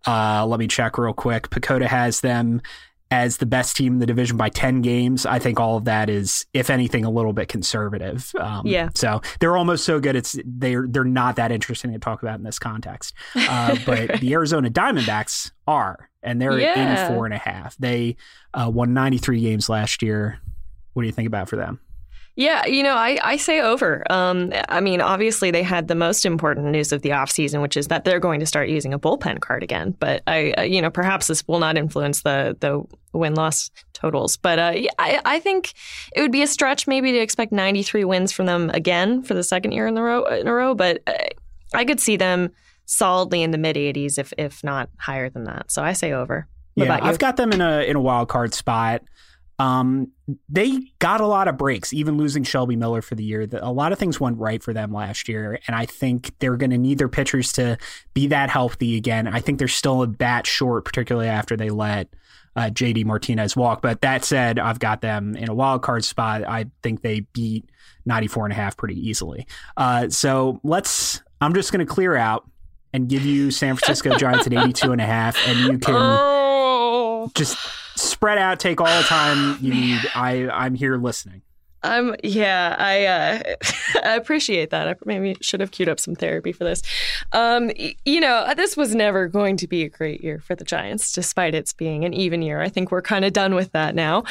[0.07, 1.51] Uh, let me check real quick.
[1.51, 2.63] PECOTA has them
[3.11, 5.27] as the best team in the division by 10 games.
[5.27, 8.33] I think all of that is, if anything, a little bit conservative.
[8.39, 8.91] Um, yeah.
[8.95, 10.15] So they're almost so good.
[10.15, 13.15] It's they're they're not that interesting to talk about in this context.
[13.35, 16.75] Uh, but the Arizona Diamondbacks are, and they're yeah.
[16.77, 17.77] at 84 and a half.
[17.79, 18.17] They
[18.55, 20.39] uh, won 93 games last year.
[20.93, 21.81] What do you think about for them?
[22.41, 24.03] Yeah, you know, I, I say over.
[24.09, 27.89] Um, I mean, obviously, they had the most important news of the offseason, which is
[27.89, 29.95] that they're going to start using a bullpen cart again.
[30.01, 34.39] But I, uh, you know, perhaps this will not influence the the win loss totals.
[34.39, 35.75] But uh, I, I think
[36.17, 39.45] it would be a stretch maybe to expect 93 wins from them again for the
[39.45, 40.75] second year in the row in a row.
[40.75, 41.13] But uh,
[41.75, 42.53] I could see them
[42.87, 45.71] solidly in the mid 80s, if if not higher than that.
[45.71, 46.49] So I say over.
[46.73, 49.03] What yeah, I've got them in a in a wild card spot.
[49.61, 50.13] Um,
[50.49, 53.47] they got a lot of breaks, even losing Shelby Miller for the year.
[53.61, 56.71] A lot of things went right for them last year, and I think they're going
[56.71, 57.77] to need their pitchers to
[58.15, 59.29] be that healthy again.
[59.29, 62.09] I think they're still a bat short, particularly after they let
[62.57, 63.83] uh, JD Martinez walk.
[63.83, 66.43] But that said, I've got them in a wild card spot.
[66.43, 67.69] I think they beat
[68.07, 69.47] 94 and a half pretty easily.
[69.77, 72.49] Uh, so let's, I'm just going to clear out
[72.95, 77.31] and give you San Francisco Giants at 82 and a half, and you can oh.
[77.35, 77.59] just
[78.01, 80.01] spread out, take all the time you need.
[80.15, 81.43] I I'm here listening.
[81.83, 83.43] Um yeah, I uh,
[84.05, 84.89] I appreciate that.
[84.89, 86.83] I maybe should have queued up some therapy for this.
[87.33, 87.71] Um
[88.05, 91.55] you know, this was never going to be a great year for the Giants despite
[91.55, 92.61] its being an even year.
[92.61, 94.25] I think we're kind of done with that now.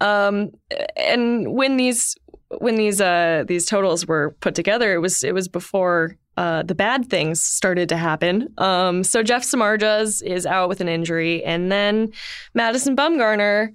[0.00, 0.50] Um
[0.96, 2.16] and when these
[2.58, 6.74] when these uh these totals were put together, it was it was before uh, the
[6.74, 8.52] bad things started to happen.
[8.58, 12.12] Um, so Jeff Samardzija is out with an injury, and then
[12.54, 13.72] Madison Bumgarner,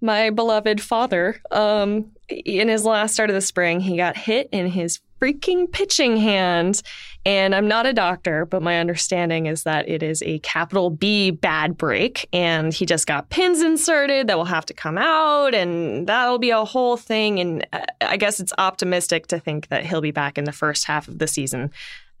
[0.00, 4.66] my beloved father, um, in his last start of the spring, he got hit in
[4.66, 6.82] his freaking pitching hand.
[7.26, 11.30] And I'm not a doctor, but my understanding is that it is a capital B
[11.30, 12.26] bad break.
[12.32, 16.50] And he just got pins inserted that will have to come out, and that'll be
[16.50, 17.38] a whole thing.
[17.38, 20.84] And uh, I guess it's optimistic to think that he'll be back in the first
[20.84, 21.70] half of the season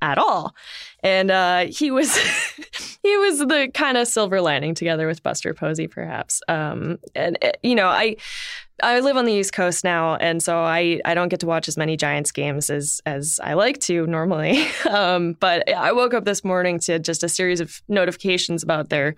[0.02, 0.54] at all.
[1.02, 2.16] And uh, he was
[3.02, 6.42] he was the kind of silver lining together with Buster Posey, perhaps.
[6.48, 8.16] Um, and uh, you know, I
[8.82, 11.68] I live on the East Coast now, and so I, I don't get to watch
[11.68, 14.66] as many Giants games as as I like to normally.
[14.90, 19.14] Um, but I woke up this morning to just a series of notifications about their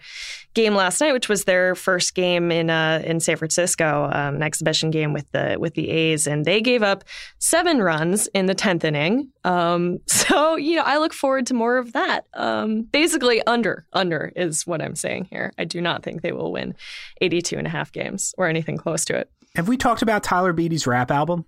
[0.55, 4.43] game last night, which was their first game in uh, in San Francisco, um, an
[4.43, 7.05] exhibition game with the with the A's, and they gave up
[7.39, 9.31] seven runs in the tenth inning.
[9.45, 12.27] Um, so you know, I look forward to more of that.
[12.35, 15.53] Um, basically, under under is what I'm saying here.
[15.59, 16.75] I do not think they will win
[17.21, 19.31] 82 and a half games or anything close to it.
[19.55, 21.45] Have we talked about Tyler Beede's rap album?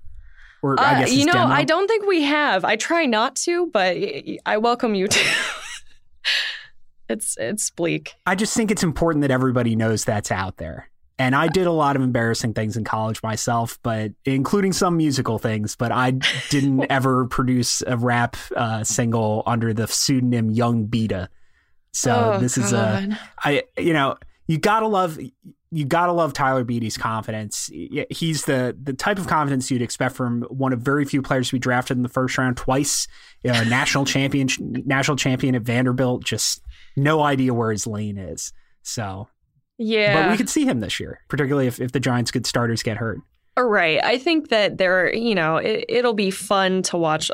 [0.63, 1.47] Or I uh, guess you know, demo?
[1.47, 2.65] I don't think we have.
[2.65, 3.97] I try not to, but
[4.47, 5.25] I welcome you to.
[7.09, 8.15] it's it's bleak.
[8.27, 10.91] I just think it's important that everybody knows that's out there.
[11.19, 15.39] And I did a lot of embarrassing things in college myself, but including some musical
[15.39, 15.77] things.
[15.77, 16.13] But I
[16.51, 21.29] didn't ever produce a rap uh, single under the pseudonym Young Beta.
[21.93, 22.65] So oh, this God.
[22.65, 25.19] is a I you know you gotta love
[25.75, 27.69] you gotta love Tyler Beede's confidence.
[28.09, 31.57] He's the the type of confidence you'd expect from one of very few players to
[31.57, 33.09] be drafted in the first round twice,
[33.43, 36.25] you uh, know, national champion, national champion at Vanderbilt.
[36.25, 36.63] Just
[36.97, 38.53] no idea where his lane is.
[38.83, 39.29] So
[39.77, 42.83] yeah, but we could see him this year, particularly if if the Giants' good starters
[42.83, 43.19] get hurt.
[43.57, 44.03] Right.
[44.03, 47.31] I think that there, you know, it, it'll be fun to watch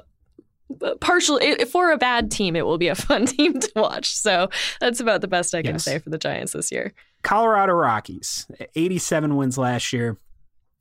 [1.00, 4.48] partially for a bad team it will be a fun team to watch so
[4.80, 5.84] that's about the best i can yes.
[5.84, 10.16] say for the giants this year colorado rockies 87 wins last year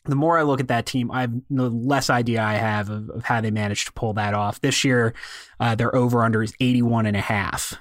[0.05, 3.09] the more i look at that team i have the less idea i have of,
[3.09, 5.13] of how they managed to pull that off this year
[5.59, 7.77] uh, their over under is 81 and a half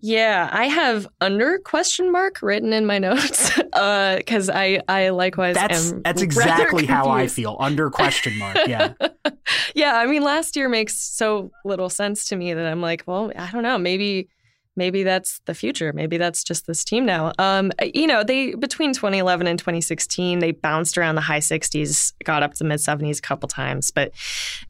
[0.00, 5.56] Yeah, I have under question mark written in my notes because uh, I I likewise
[5.56, 8.56] that's am that's exactly how I feel under question mark.
[8.68, 8.92] Yeah,
[9.74, 9.96] yeah.
[9.96, 13.50] I mean, last year makes so little sense to me that I'm like, well, I
[13.50, 14.28] don't know, maybe
[14.78, 15.92] maybe that's the future.
[15.92, 17.32] Maybe that's just this team now.
[17.38, 22.42] Um, you know, they between 2011 and 2016, they bounced around the high 60s, got
[22.42, 24.12] up to mid 70s a couple times, but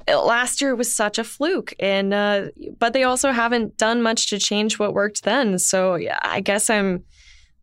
[0.09, 1.75] last year was such a fluke.
[1.79, 2.47] And uh,
[2.79, 5.59] but they also haven't done much to change what worked then.
[5.61, 7.05] So yeah, I guess I'm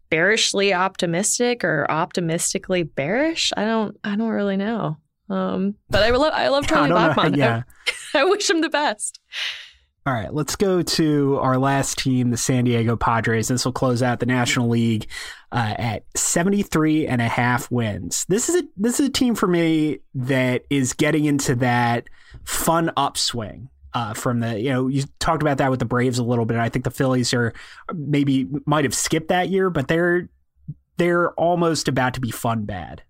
[0.09, 3.51] bearishly optimistic or optimistically bearish.
[3.57, 4.97] I don't I don't really know.
[5.29, 7.35] Um, but I love I love Charlie Blackmon.
[7.35, 7.63] Yeah.
[8.13, 9.19] I, I wish him the best.
[10.07, 13.47] All right, let's go to our last team, the San Diego Padres.
[13.47, 15.07] This will close out the National League
[15.51, 18.23] uh, at 73 and a half wins.
[18.29, 22.07] This is a this is a team for me that is getting into that
[22.43, 23.69] fun upswing.
[23.95, 26.57] Uh, from the you know you talked about that with the Braves a little bit.
[26.57, 27.53] I think the Phillies are
[27.93, 30.29] maybe might have skipped that year, but they're
[30.97, 33.01] they're almost about to be fun bad.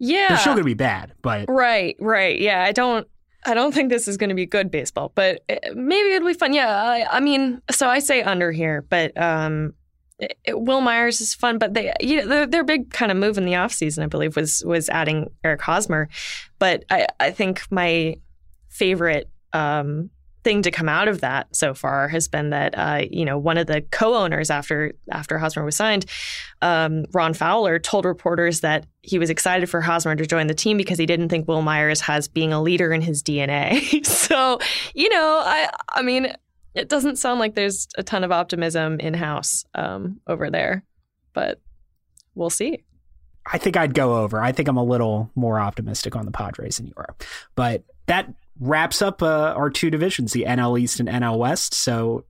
[0.00, 2.38] Yeah, they're still going to be bad, but right, right.
[2.38, 3.06] Yeah, I don't
[3.44, 6.34] I don't think this is going to be good baseball, but eh, maybe it'll be
[6.34, 6.52] fun.
[6.52, 9.74] Yeah, I, I mean, so I say under here, but um,
[10.18, 13.18] it, it, Wil Myers is fun, but they, you know, their, their big kind of
[13.18, 16.08] move in the offseason, I believe, was was adding Eric Hosmer.
[16.58, 18.16] But I, I think my
[18.68, 20.10] favorite um,
[20.44, 23.58] thing to come out of that so far has been that uh, you know one
[23.58, 26.06] of the co-owners after after Hosmer was signed,
[26.60, 30.76] um, Ron Fowler told reporters that he was excited for Hosmer to join the team
[30.76, 34.04] because he didn't think Wil Myers has being a leader in his DNA.
[34.06, 34.58] so
[34.94, 36.32] you know, I I mean,
[36.74, 40.84] it doesn't sound like there's a ton of optimism in house um, over there,
[41.32, 41.60] but
[42.34, 42.82] we'll see.
[43.44, 44.40] I think I'd go over.
[44.40, 47.16] I think I'm a little more optimistic on the Padres than you are,
[47.56, 51.74] but that wraps up uh, our two divisions, the NL East and NL West.
[51.74, 52.24] So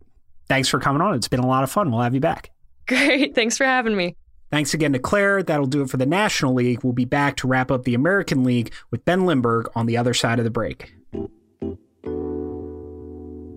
[0.49, 1.15] thanks for coming on.
[1.15, 1.91] It's been a lot of fun.
[1.91, 2.51] We'll have you back.
[2.87, 3.35] Great.
[3.35, 4.17] Thanks for having me.
[4.51, 5.43] Thanks again to Claire.
[5.43, 6.85] That'll do it for the National League.
[6.85, 10.13] We'll be back to wrap up the American League with Ben Lindbergh on the other
[10.13, 10.93] side of the break.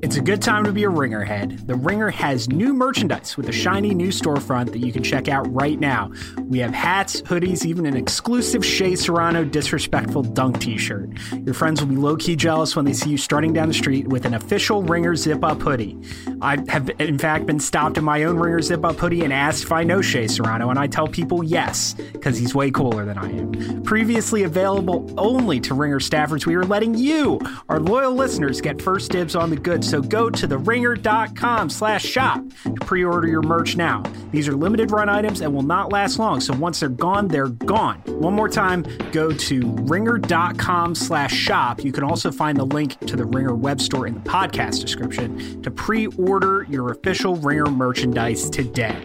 [0.05, 1.65] It's a good time to be a Ringer head.
[1.65, 5.51] The Ringer has new merchandise with a shiny new storefront that you can check out
[5.51, 6.11] right now.
[6.47, 11.09] We have hats, hoodies, even an exclusive Shea Serrano disrespectful dunk t-shirt.
[11.43, 14.25] Your friends will be low-key jealous when they see you strutting down the street with
[14.25, 15.97] an official Ringer zip-up hoodie.
[16.39, 19.71] I have in fact been stopped in my own Ringer zip-up hoodie and asked if
[19.71, 23.31] I know Shea Serrano, and I tell people yes, because he's way cooler than I
[23.31, 23.81] am.
[23.81, 27.39] Previously available only to Ringer staffers, we are letting you,
[27.69, 32.43] our loyal listeners, get first dibs on the goods so go to theringer.com slash shop
[32.63, 34.03] to pre-order your merch now.
[34.31, 37.47] These are limited run items and will not last long, so once they're gone, they're
[37.47, 37.99] gone.
[38.07, 41.81] One more time, go to ringer.com slash shop.
[41.81, 45.61] You can also find the link to the Ringer web store in the podcast description
[45.61, 49.01] to pre-order your official Ringer merchandise today.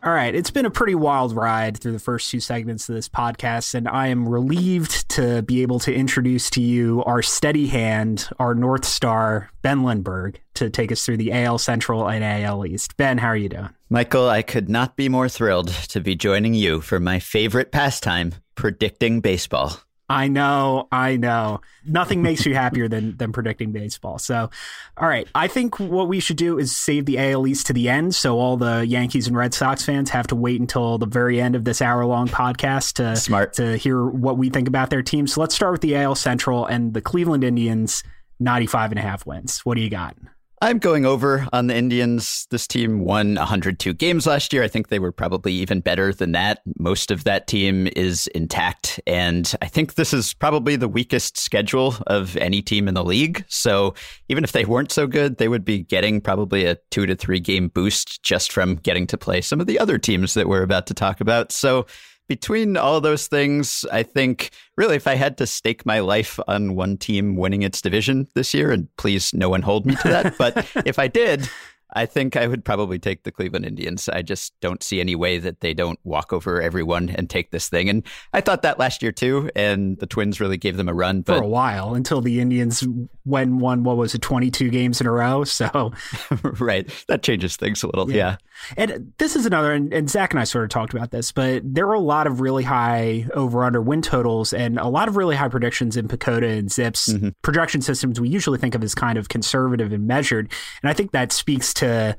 [0.00, 3.08] All right, it's been a pretty wild ride through the first two segments of this
[3.08, 8.28] podcast, and I am relieved to be able to introduce to you our steady hand,
[8.38, 12.96] our North Star, Ben Lindbergh, to take us through the AL Central and AL East.
[12.96, 13.70] Ben, how are you doing?
[13.90, 18.34] Michael, I could not be more thrilled to be joining you for my favorite pastime,
[18.54, 19.80] predicting baseball.
[20.08, 21.60] I know, I know.
[21.84, 24.18] Nothing makes you happier than than predicting baseball.
[24.18, 24.50] So,
[24.96, 27.90] all right, I think what we should do is save the AL East to the
[27.90, 31.40] end, so all the Yankees and Red Sox fans have to wait until the very
[31.40, 35.02] end of this hour long podcast to smart to hear what we think about their
[35.02, 35.26] team.
[35.26, 38.02] So let's start with the AL Central and the Cleveland Indians,
[38.40, 39.60] 95 and a half wins.
[39.60, 40.16] What do you got?
[40.60, 42.48] I'm going over on the Indians.
[42.50, 44.64] This team won 102 games last year.
[44.64, 46.62] I think they were probably even better than that.
[46.78, 48.98] Most of that team is intact.
[49.06, 53.44] And I think this is probably the weakest schedule of any team in the league.
[53.48, 53.94] So
[54.28, 57.40] even if they weren't so good, they would be getting probably a two to three
[57.40, 60.88] game boost just from getting to play some of the other teams that we're about
[60.88, 61.52] to talk about.
[61.52, 61.86] So
[62.28, 66.76] between all those things, I think really if I had to stake my life on
[66.76, 70.36] one team winning its division this year, and please no one hold me to that,
[70.38, 71.48] but if I did,
[71.94, 74.08] I think I would probably take the Cleveland Indians.
[74.08, 77.68] I just don't see any way that they don't walk over everyone and take this
[77.68, 77.88] thing.
[77.88, 78.04] And
[78.34, 81.22] I thought that last year too, and the Twins really gave them a run.
[81.22, 81.38] But...
[81.38, 82.86] For a while, until the Indians
[83.28, 85.44] went won what was it, twenty two games in a row.
[85.44, 85.92] So
[86.60, 88.10] right, that changes things a little.
[88.10, 88.16] Yeah.
[88.16, 88.36] yeah.
[88.76, 91.62] And this is another, and, and Zach and I sort of talked about this, but
[91.64, 95.16] there were a lot of really high over under win totals and a lot of
[95.16, 97.28] really high predictions in PECOTA and ZiPS mm-hmm.
[97.42, 100.50] projection systems we usually think of as kind of conservative and measured.
[100.82, 102.16] And I think that speaks to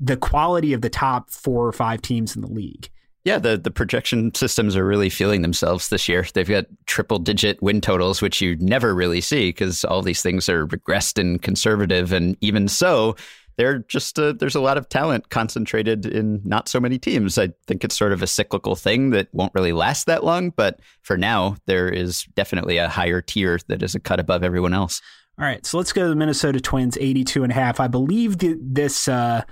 [0.00, 2.90] the quality of the top four or five teams in the league.
[3.24, 6.26] Yeah, the, the projection systems are really feeling themselves this year.
[6.34, 10.48] They've got triple digit win totals, which you never really see because all these things
[10.48, 12.12] are regressed and conservative.
[12.12, 13.14] And even so,
[13.56, 17.38] they're just uh, there's a lot of talent concentrated in not so many teams.
[17.38, 20.80] I think it's sort of a cyclical thing that won't really last that long, but
[21.02, 25.00] for now, there is definitely a higher tier that is a cut above everyone else.
[25.38, 27.80] All right, so let's go to the Minnesota Twins, 82 and a half.
[27.80, 29.42] I believe the, this uh,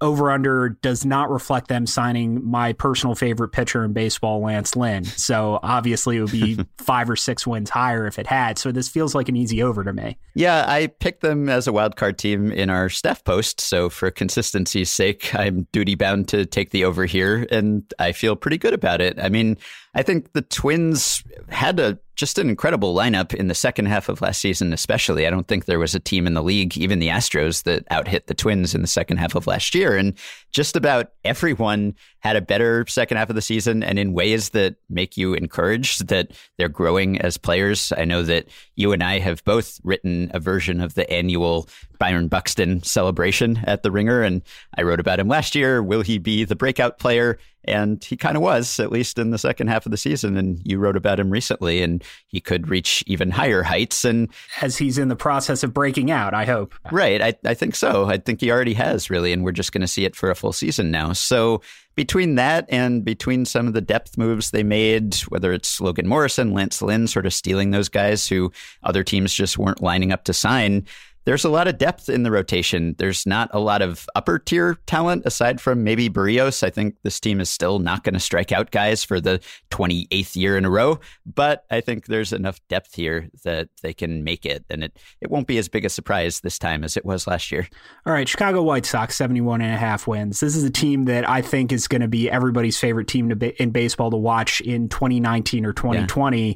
[0.00, 5.04] over under does not reflect them signing my personal favorite pitcher in baseball, Lance Lynn.
[5.04, 8.58] So obviously it would be five or six wins higher if it had.
[8.58, 10.16] So this feels like an easy over to me.
[10.34, 13.60] Yeah, I picked them as a wild card team in our staff post.
[13.60, 18.36] So for consistency's sake, I'm duty bound to take the over here, and I feel
[18.36, 19.18] pretty good about it.
[19.20, 19.56] I mean,
[19.94, 24.20] I think the Twins had a just an incredible lineup in the second half of
[24.20, 25.24] last season, especially.
[25.24, 28.08] I don't think there was a team in the league, even the Astros, that out
[28.08, 29.96] hit the Twins in the second half of last year.
[29.96, 30.14] And
[30.50, 34.74] just about everyone had a better second half of the season and in ways that
[34.90, 37.92] make you encouraged that they're growing as players.
[37.96, 41.68] I know that you and I have both written a version of the annual
[41.98, 44.42] Byron Buxton celebration at the Ringer, and
[44.76, 45.82] I wrote about him last year.
[45.82, 47.38] Will he be the breakout player?
[47.64, 50.38] And he kind of was, at least in the second half of the season.
[50.38, 54.06] And you wrote about him recently, and he could reach even higher heights.
[54.06, 54.30] And
[54.62, 56.74] as he's in the process of breaking out, I hope.
[56.90, 57.20] Right.
[57.20, 58.06] I, I think so.
[58.06, 59.34] I think he already has, really.
[59.34, 61.12] And we're just going to see it for a full season now.
[61.12, 61.60] So
[61.94, 66.54] between that and between some of the depth moves they made, whether it's Logan Morrison,
[66.54, 68.50] Lance Lynn sort of stealing those guys who
[68.84, 70.86] other teams just weren't lining up to sign,
[71.28, 72.94] there's a lot of depth in the rotation.
[72.96, 76.62] There's not a lot of upper tier talent aside from maybe Berrios.
[76.62, 79.38] I think this team is still not going to strike out guys for the
[79.70, 84.24] 28th year in a row, but I think there's enough depth here that they can
[84.24, 84.64] make it.
[84.70, 87.52] And it, it won't be as big a surprise this time as it was last
[87.52, 87.68] year.
[88.06, 90.40] All right, Chicago White Sox, 71 and a half wins.
[90.40, 93.48] This is a team that I think is going to be everybody's favorite team be,
[93.60, 96.48] in baseball to watch in 2019 or 2020.
[96.48, 96.54] Yeah.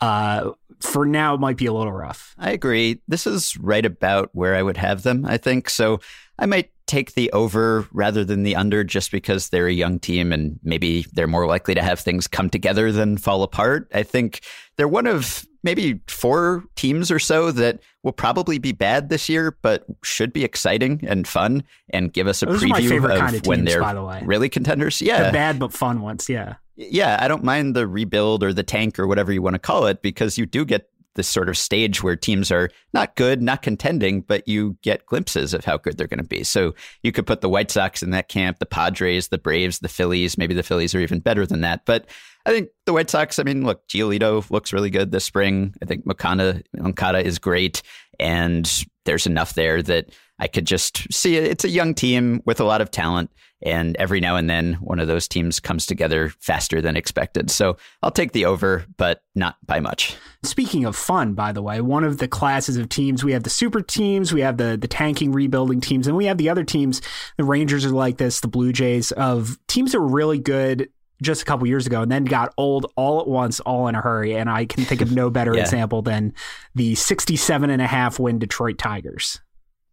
[0.00, 0.52] Uh,
[0.84, 2.34] for now, it might be a little rough.
[2.38, 3.00] I agree.
[3.08, 5.70] This is right about where I would have them, I think.
[5.70, 6.00] So
[6.38, 10.32] I might take the over rather than the under just because they're a young team
[10.32, 13.90] and maybe they're more likely to have things come together than fall apart.
[13.94, 14.42] I think
[14.76, 19.56] they're one of maybe four teams or so that will probably be bad this year,
[19.62, 23.64] but should be exciting and fun and give us a Those preview of, of when
[23.64, 25.00] they're the really contenders.
[25.00, 25.28] Yeah.
[25.28, 26.28] The bad but fun ones.
[26.28, 26.56] Yeah.
[26.76, 27.18] Yeah.
[27.20, 30.02] I don't mind the rebuild or the tank or whatever you want to call it
[30.02, 34.20] because you do get this sort of stage where teams are not good, not contending,
[34.20, 36.42] but you get glimpses of how good they're going to be.
[36.42, 39.88] So you could put the White Sox in that camp, the Padres, the Braves, the
[39.88, 40.36] Phillies.
[40.36, 41.84] Maybe the Phillies are even better than that.
[41.84, 42.06] But
[42.46, 45.74] I think the White Sox, I mean, look, Giolito looks really good this spring.
[45.82, 47.82] I think Makana Moncada is great.
[48.18, 48.70] And
[49.04, 51.44] there's enough there that I could just see it.
[51.44, 53.30] It's a young team with a lot of talent.
[53.62, 57.50] And every now and then, one of those teams comes together faster than expected.
[57.50, 60.16] So I'll take the over, but not by much.
[60.42, 63.50] Speaking of fun, by the way, one of the classes of teams, we have the
[63.50, 67.00] super teams, we have the, the tanking, rebuilding teams, and we have the other teams.
[67.38, 70.90] The Rangers are like this, the Blue Jays, of teams that are really good
[71.24, 74.00] just a couple years ago and then got old all at once, all in a
[74.00, 74.36] hurry.
[74.36, 75.62] And I can think of no better yeah.
[75.62, 76.32] example than
[76.74, 79.40] the 67 and a half win Detroit Tigers.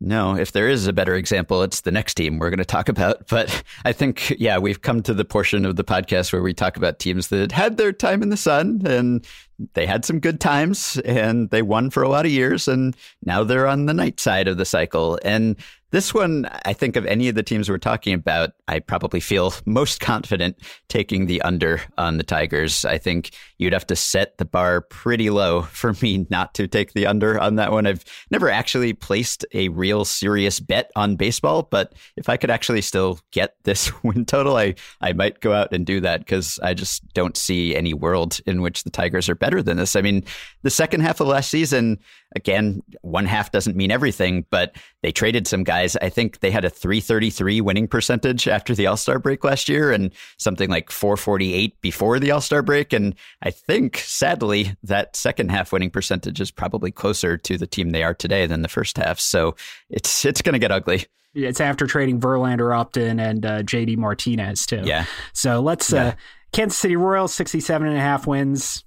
[0.03, 2.89] No, if there is a better example, it's the next team we're going to talk
[2.89, 3.27] about.
[3.29, 6.75] But I think, yeah, we've come to the portion of the podcast where we talk
[6.75, 9.25] about teams that had their time in the sun and
[9.73, 12.67] they had some good times and they won for a lot of years.
[12.67, 15.19] And now they're on the night side of the cycle.
[15.23, 15.55] And
[15.91, 19.53] this one, I think of any of the teams we're talking about, I probably feel
[19.65, 22.85] most confident taking the under on the Tigers.
[22.85, 26.93] I think you'd have to set the bar pretty low for me not to take
[26.93, 27.85] the under on that one.
[27.85, 32.81] I've never actually placed a real serious bet on baseball, but if I could actually
[32.81, 36.73] still get this win total, I, I might go out and do that because I
[36.73, 39.97] just don't see any world in which the Tigers are better than this.
[39.97, 40.23] I mean,
[40.61, 41.99] the second half of last season,
[42.35, 45.80] again, one half doesn't mean everything, but they traded some guys.
[46.01, 49.91] I think they had a 333 winning percentage after the All Star break last year
[49.91, 52.93] and something like 448 before the All Star break.
[52.93, 57.91] And I think, sadly, that second half winning percentage is probably closer to the team
[57.91, 59.19] they are today than the first half.
[59.19, 59.55] So
[59.89, 61.05] it's it's going to get ugly.
[61.33, 64.81] It's after trading Verlander, Upton, and uh, JD Martinez, too.
[64.83, 65.05] Yeah.
[65.33, 66.07] So let's, yeah.
[66.07, 66.11] uh,
[66.51, 68.83] Kansas City Royals, 67 and a half wins.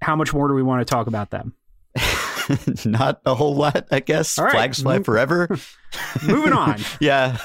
[0.00, 1.54] How much more do we want to talk about them?
[2.84, 4.38] not a whole lot, I guess.
[4.38, 4.52] Right.
[4.52, 5.48] Flags fly forever.
[6.26, 6.80] Moving on.
[7.00, 7.38] yeah.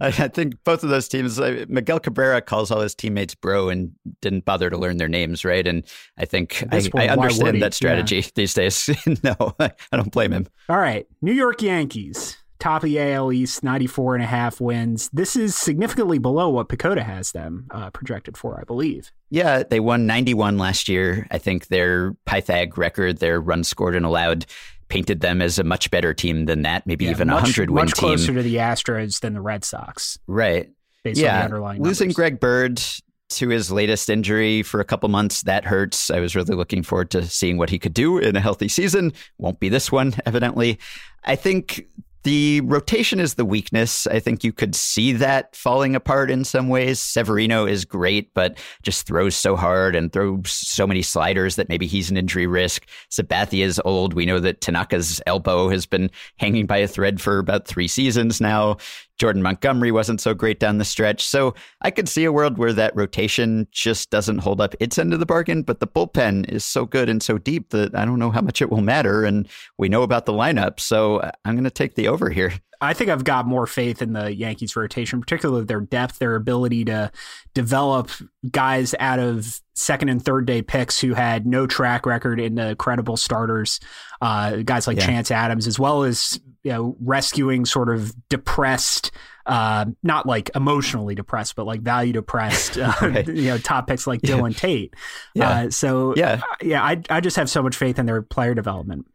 [0.00, 1.38] I, I, think both of those teams,
[1.68, 5.66] Miguel Cabrera calls all his teammates bro and didn't bother to learn their names, right?
[5.66, 5.84] And
[6.16, 8.28] I think I, point, I, understand that strategy yeah.
[8.34, 8.90] these days.
[9.22, 10.46] no, I don't blame him.
[10.68, 11.06] All right.
[11.22, 12.36] New York Yankees.
[12.58, 15.08] Top of the AL East, 94 and a half wins.
[15.12, 19.12] This is significantly below what PECOTA has them uh, projected for, I believe.
[19.30, 21.26] Yeah, they won 91 last year.
[21.30, 24.46] I think their Pythag record, their runs scored and allowed,
[24.88, 27.84] painted them as a much better team than that, maybe yeah, even a 100 win
[27.84, 28.10] much team.
[28.10, 30.18] Much closer to the Astros than the Red Sox.
[30.26, 30.70] Right.
[31.04, 32.14] yeah, losing numbers.
[32.14, 32.82] Greg Bird
[33.30, 35.42] to his latest injury for a couple months.
[35.42, 36.10] That hurts.
[36.10, 39.12] I was really looking forward to seeing what he could do in a healthy season.
[39.38, 40.78] Won't be this one, evidently.
[41.24, 41.86] I think
[42.24, 44.06] the rotation is the weakness.
[44.06, 47.00] I think you could see that falling apart in some ways.
[47.00, 51.86] Severino is great, but just throws so hard and throws so many sliders that maybe
[51.86, 52.86] he's an injury risk.
[53.10, 54.14] Sabathia is old.
[54.14, 58.40] We know that Tanaka's elbow has been hanging by a thread for about three seasons
[58.40, 58.76] now.
[59.18, 61.26] Jordan Montgomery wasn't so great down the stretch.
[61.26, 65.12] So I could see a world where that rotation just doesn't hold up its end
[65.12, 68.18] of the bargain, but the bullpen is so good and so deep that I don't
[68.18, 69.24] know how much it will matter.
[69.24, 70.80] And we know about the lineup.
[70.80, 72.52] So I'm going to take the over here.
[72.80, 76.84] I think I've got more faith in the Yankees rotation, particularly their depth, their ability
[76.86, 77.10] to
[77.54, 78.10] develop
[78.50, 83.16] guys out of second and third day picks who had no track record into credible
[83.16, 83.80] starters,
[84.20, 85.06] uh, guys like yeah.
[85.06, 89.10] Chance Adams, as well as you know rescuing sort of depressed.
[89.44, 93.26] Uh, not like emotionally depressed, but like value depressed, uh, right.
[93.26, 94.36] you know, top picks like yeah.
[94.36, 94.94] Dillon Tate.
[95.34, 95.50] Yeah.
[95.50, 99.06] Uh, so yeah, yeah, I I just have so much faith in their player development.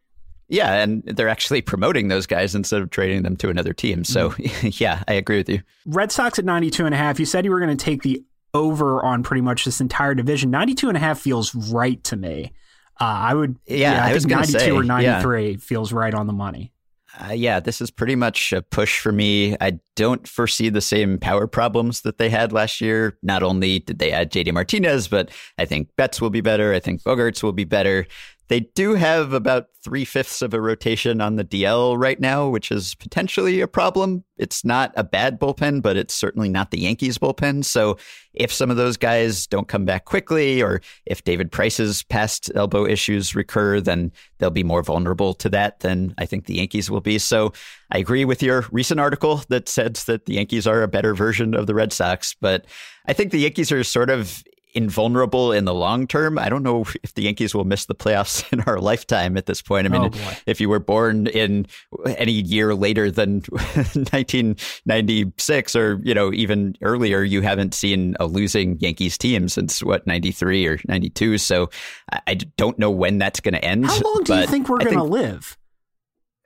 [0.48, 4.04] Yeah, and they're actually promoting those guys instead of trading them to another team.
[4.04, 4.68] So, mm-hmm.
[4.82, 5.62] yeah, I agree with you.
[5.86, 7.18] Red Sox at 92 and a half.
[7.18, 8.22] You said you were going to take the
[8.52, 10.50] over on pretty much this entire division.
[10.50, 12.52] 92 and a half feels right to me.
[13.00, 15.56] Uh, I would, yeah, yeah I, I think 92 say, or 93 yeah.
[15.58, 16.72] feels right on the money.
[17.20, 19.56] Uh, yeah, this is pretty much a push for me.
[19.60, 23.16] I don't foresee the same power problems that they had last year.
[23.22, 26.72] Not only did they add JD Martinez, but I think Betts will be better.
[26.72, 28.06] I think Bogaerts will be better.
[28.48, 32.70] They do have about three fifths of a rotation on the DL right now, which
[32.70, 34.24] is potentially a problem.
[34.36, 37.64] It's not a bad bullpen, but it's certainly not the Yankees bullpen.
[37.64, 37.96] So
[38.34, 42.86] if some of those guys don't come back quickly, or if David Price's past elbow
[42.86, 47.00] issues recur, then they'll be more vulnerable to that than I think the Yankees will
[47.00, 47.18] be.
[47.18, 47.52] So
[47.90, 51.54] I agree with your recent article that says that the Yankees are a better version
[51.54, 52.66] of the Red Sox, but
[53.06, 54.42] I think the Yankees are sort of
[54.74, 56.38] invulnerable in the long term.
[56.38, 59.62] I don't know if the Yankees will miss the playoffs in our lifetime at this
[59.62, 59.86] point.
[59.86, 61.66] I mean, oh if you were born in
[62.06, 68.78] any year later than 1996 or, you know, even earlier, you haven't seen a losing
[68.80, 71.38] Yankees team since what, 93 or 92.
[71.38, 71.70] So
[72.26, 73.86] I don't know when that's going to end.
[73.86, 75.56] How long do you think we're going to live?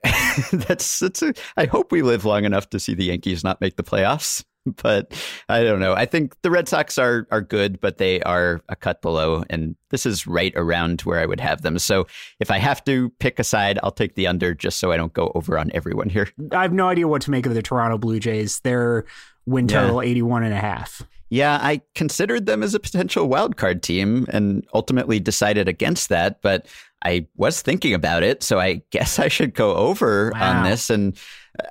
[0.53, 3.75] that's that's a, I hope we live long enough to see the Yankees not make
[3.75, 4.45] the playoffs.
[4.83, 5.13] but
[5.49, 5.93] I don't know.
[5.93, 9.75] I think the Red Sox are are good, but they are a cut below, and
[9.89, 11.79] this is right around where I would have them.
[11.79, 12.07] So
[12.39, 15.13] if I have to pick a side, I'll take the under just so I don't
[15.13, 16.29] go over on everyone here.
[16.51, 18.59] I have no idea what to make of the Toronto Blue Jays.
[18.61, 19.05] Their
[19.45, 20.11] win total yeah.
[20.11, 21.01] 81 and a half.
[21.29, 26.41] Yeah, I considered them as a potential wild card team and ultimately decided against that,
[26.41, 26.65] but
[27.03, 30.57] I was thinking about it, so I guess I should go over wow.
[30.57, 30.89] on this.
[30.89, 31.17] And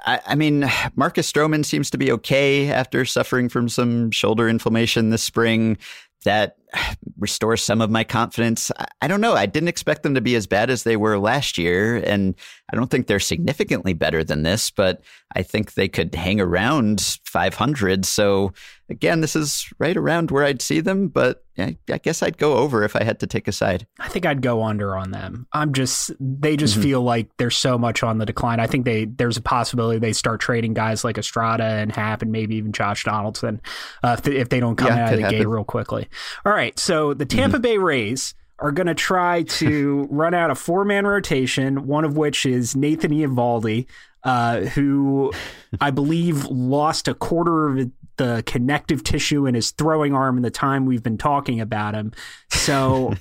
[0.07, 5.11] I, I, mean, Marcus Stroman seems to be okay after suffering from some shoulder inflammation
[5.11, 5.79] this spring.
[6.25, 6.57] That
[7.19, 8.71] restores some of my confidence.
[8.79, 9.35] I, I don't know.
[9.35, 12.35] I didn't expect them to be as bad as they were last year, and
[12.73, 15.03] I don't think they're significantly better than this, but
[15.35, 18.05] I think they could hang around 500.
[18.05, 18.53] So
[18.89, 22.55] again, this is right around where I'd see them, but I, I guess I'd go
[22.57, 23.87] over if I had to take a side.
[23.99, 25.47] I think I'd go under on them.
[25.53, 26.83] I'm just they just mm-hmm.
[26.83, 28.61] feel like there's so much on the decline.
[28.61, 32.33] I think they there's a possibility they start trading guys like Estrada and Happ and
[32.33, 33.61] maybe even Josh Donaldson
[34.03, 35.39] uh, if, they, if they don't come yeah, out of the happen.
[35.39, 36.09] gate real quickly.
[36.45, 37.63] All right, so the Tampa mm-hmm.
[37.63, 42.17] Bay Rays are going to try to run out a four man rotation, one of
[42.17, 43.87] which is Nathan Eovaldi,
[44.25, 45.33] uh, who
[45.81, 50.51] I believe lost a quarter of the connective tissue in his throwing arm in the
[50.51, 52.13] time we've been talking about him.
[52.51, 53.15] So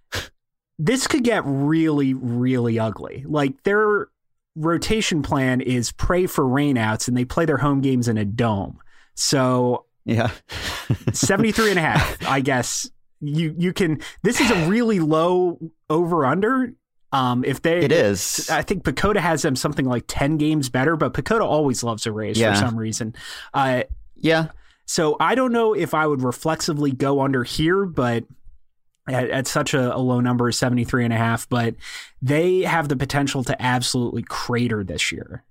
[0.78, 3.24] this could get really, really ugly.
[3.26, 4.08] Like their
[4.54, 8.78] rotation plan is pray for rainouts and they play their home games in a dome.
[9.14, 10.30] So yeah.
[11.12, 12.90] 73 and a half, I guess
[13.20, 15.58] you you can this is a really low
[15.90, 16.72] over under
[17.10, 18.50] um, if they, it is.
[18.50, 22.12] I think PECOTA has them something like ten games better, but PECOTA always loves a
[22.12, 22.52] Rays yeah.
[22.52, 23.14] for some reason.
[23.54, 23.84] Uh,
[24.16, 24.48] yeah.
[24.84, 28.24] So I don't know if I would reflexively go under here, but
[29.08, 31.74] at, at such a, a, low number, 73 and a half, but
[32.20, 35.44] they have the potential to absolutely crater this year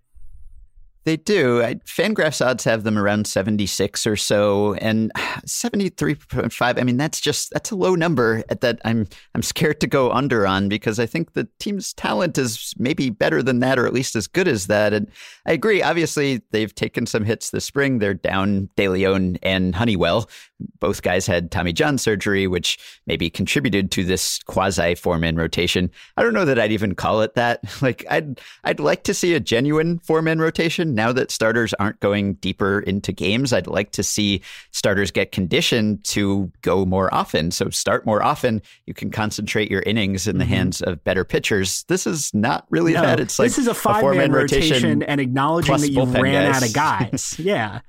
[1.08, 1.62] They do.
[1.86, 5.10] Fangraphs odds have them around 76 or so, and
[5.46, 6.78] 73.5.
[6.78, 10.12] I mean, that's just that's a low number at that I'm I'm scared to go
[10.12, 13.94] under on because I think the team's talent is maybe better than that, or at
[13.94, 14.92] least as good as that.
[14.92, 15.10] And
[15.46, 15.82] I agree.
[15.82, 18.00] Obviously, they've taken some hits this spring.
[18.00, 20.30] They're down De Leon and Honeywell.
[20.80, 25.92] Both guys had Tommy John surgery, which maybe contributed to this quasi four man rotation.
[26.16, 27.62] I don't know that I'd even call it that.
[27.88, 32.00] Like I'd I'd like to see a genuine four man rotation now that starters aren't
[32.00, 34.42] going deeper into games, I'd like to see
[34.72, 37.52] starters get conditioned to go more often.
[37.52, 38.62] So start more often.
[38.88, 40.54] You can concentrate your innings in the mm-hmm.
[40.54, 41.84] hands of better pitchers.
[41.84, 43.20] This is not really no, that.
[43.20, 46.56] It's like this is a five man rotation, rotation, and acknowledging that you ran guys.
[46.56, 47.36] out of guys.
[47.40, 47.82] yeah.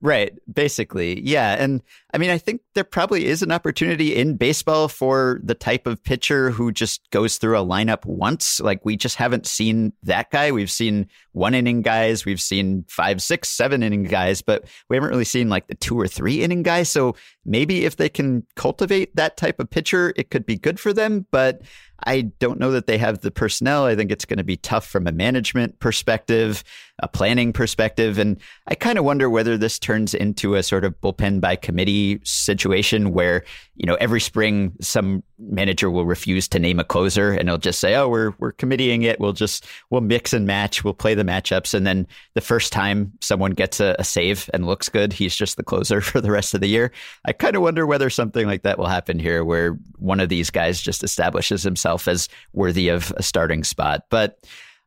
[0.00, 0.32] Right.
[0.52, 1.20] Basically.
[1.20, 1.56] Yeah.
[1.58, 1.82] And
[2.12, 6.02] I mean, I think there probably is an opportunity in baseball for the type of
[6.04, 8.60] pitcher who just goes through a lineup once.
[8.60, 10.52] Like we just haven't seen that guy.
[10.52, 15.10] We've seen one inning guys, we've seen five, six, seven inning guys, but we haven't
[15.10, 16.88] really seen like the two or three inning guys.
[16.88, 20.92] So maybe if they can cultivate that type of pitcher, it could be good for
[20.92, 21.26] them.
[21.30, 21.62] But
[22.04, 23.84] I don't know that they have the personnel.
[23.84, 26.62] I think it's going to be tough from a management perspective,
[26.98, 28.18] a planning perspective.
[28.18, 32.20] And I kind of wonder whether this turns into a sort of bullpen by committee
[32.24, 33.44] situation where,
[33.76, 37.78] you know, every spring some manager will refuse to name a closer and he'll just
[37.78, 39.20] say, "Oh, we're we're committeeing it.
[39.20, 40.84] We'll just we'll mix and match.
[40.84, 44.66] We'll play the matchups." And then the first time someone gets a, a save and
[44.66, 46.92] looks good, he's just the closer for the rest of the year.
[47.24, 50.50] I kind of wonder whether something like that will happen here, where one of these
[50.50, 54.04] guys just establishes himself as worthy of a starting spot.
[54.10, 54.38] But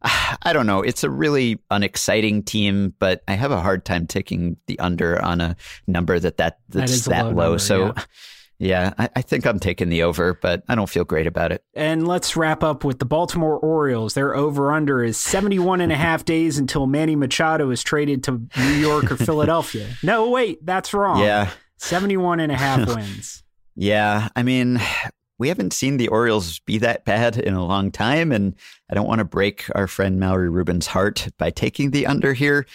[0.42, 0.82] I don't know.
[0.82, 5.42] It's a really unexciting team, but I have a hard time taking the under on
[5.42, 5.56] a
[5.88, 7.44] number that, that that's that, that low.
[7.44, 8.04] Number, so yeah.
[8.62, 11.64] Yeah, I, I, think I'm taking the over, but I don't feel great about it.
[11.74, 14.16] And let's wrap up with the Baltimore Orioles.
[14.16, 18.42] Their over under is 71 and a half days until Manny Machado is traded to
[18.58, 19.88] New York or Philadelphia.
[20.04, 21.22] No, wait, that's wrong.
[21.22, 21.52] Yeah.
[21.78, 23.44] 71 and a half wins.
[23.76, 24.82] yeah, I mean,
[25.40, 28.54] we haven't seen the Orioles be that bad in a long time, and
[28.92, 32.66] I don't want to break our friend Mallory Rubin's heart by taking the under here.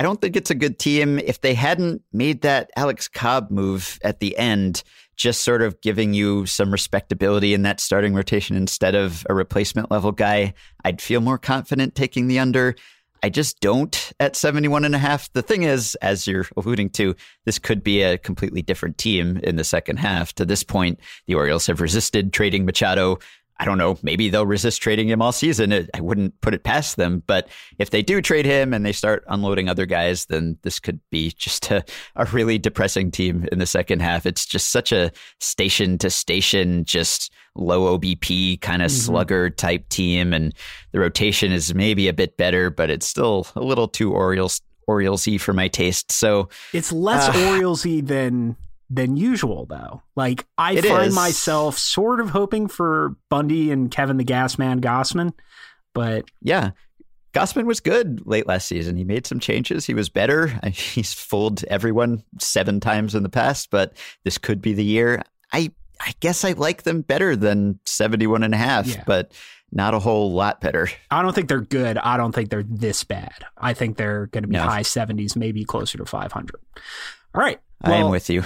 [0.00, 1.18] I don't think it's a good team.
[1.18, 4.82] If they hadn't made that Alex Cobb move at the end,
[5.16, 9.90] just sort of giving you some respectability in that starting rotation instead of a replacement
[9.90, 10.54] level guy,
[10.84, 12.74] I'd feel more confident taking the under.
[13.22, 15.32] I just don't at 71 and a half.
[15.32, 17.14] The thing is, as you're alluding to,
[17.44, 20.32] this could be a completely different team in the second half.
[20.34, 23.18] To this point, the Orioles have resisted trading Machado.
[23.58, 25.72] I don't know, maybe they'll resist trading him all season.
[25.72, 27.22] I wouldn't put it past them.
[27.26, 27.48] But
[27.78, 31.30] if they do trade him and they start unloading other guys, then this could be
[31.36, 31.84] just a,
[32.16, 34.26] a really depressing team in the second half.
[34.26, 39.00] It's just such a station to station, just low OBP kind of mm-hmm.
[39.00, 40.32] slugger type team.
[40.32, 40.54] And
[40.92, 45.38] the rotation is maybe a bit better, but it's still a little too Orioles Oriolesy
[45.38, 46.10] for my taste.
[46.10, 48.56] So it's less uh, Oriolesy than
[48.92, 50.02] than usual, though.
[50.16, 51.14] Like I it find is.
[51.14, 55.32] myself sort of hoping for Bundy and Kevin the Gasman Gausman,
[55.94, 56.70] but yeah.
[57.32, 58.94] Gausman was good late last season.
[58.94, 59.86] He made some changes.
[59.86, 60.48] He was better.
[60.72, 65.22] He's fooled everyone seven times in the past, but this could be the year.
[65.50, 69.04] I I guess I like them better than 71 and a half, yeah.
[69.06, 69.32] but
[69.70, 70.88] not a whole lot better.
[71.10, 71.96] I don't think they're good.
[71.96, 73.44] I don't think they're this bad.
[73.56, 74.64] I think they're going to be no.
[74.64, 76.56] high 70s, maybe closer to 500.
[77.34, 77.60] All right.
[77.82, 78.42] Well, I am with you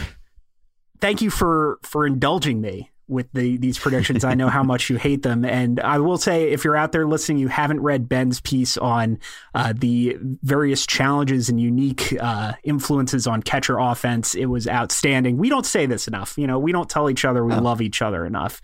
[1.01, 4.25] thank you for for indulging me with the these predictions.
[4.25, 7.07] I know how much you hate them, and I will say, if you're out there
[7.07, 9.19] listening, you haven't read Ben's piece on
[9.55, 14.35] uh, the various challenges and unique uh, influences on catcher offense.
[14.35, 15.37] It was outstanding.
[15.37, 16.37] We don't say this enough.
[16.37, 17.61] You know, we don't tell each other we oh.
[17.61, 18.61] love each other enough.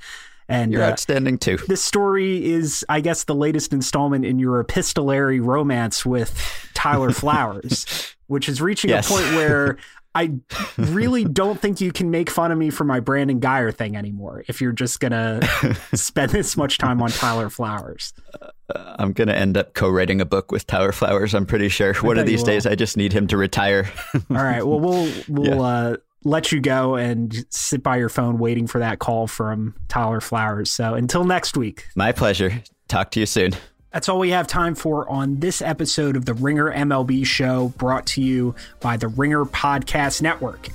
[0.48, 1.56] And you're uh, outstanding too.
[1.68, 8.14] This story is, I guess, the latest installment in your epistolary romance with Tyler Flowers,
[8.26, 9.08] which is reaching yes.
[9.08, 9.78] a point where
[10.14, 10.34] I
[10.76, 14.44] really don't think you can make fun of me for my Brandon Guyer thing anymore
[14.48, 18.12] if you're just going to spend this much time on Tyler Flowers.
[18.40, 18.50] Uh,
[18.98, 21.94] I'm going to end up co writing a book with Tyler Flowers, I'm pretty sure.
[21.94, 23.90] One of these days, I just need him to retire.
[24.14, 24.66] All right.
[24.66, 25.62] Well, we'll, we'll, yeah.
[25.62, 30.20] uh, let you go and sit by your phone waiting for that call from Tyler
[30.20, 30.70] Flowers.
[30.70, 31.86] So until next week.
[31.96, 32.62] My pleasure.
[32.88, 33.54] Talk to you soon.
[33.92, 38.06] That's all we have time for on this episode of the Ringer MLB Show, brought
[38.06, 40.68] to you by the Ringer Podcast Network.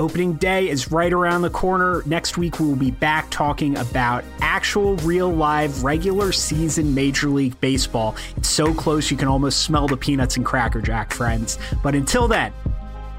[0.00, 2.02] Opening day is right around the corner.
[2.04, 7.58] Next week, we will be back talking about actual, real, live, regular season Major League
[7.60, 8.16] Baseball.
[8.36, 11.58] It's so close you can almost smell the peanuts and Cracker Jack, friends.
[11.80, 12.52] But until then,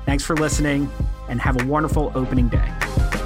[0.05, 0.91] thanks for listening
[1.29, 3.24] and have a wonderful opening day.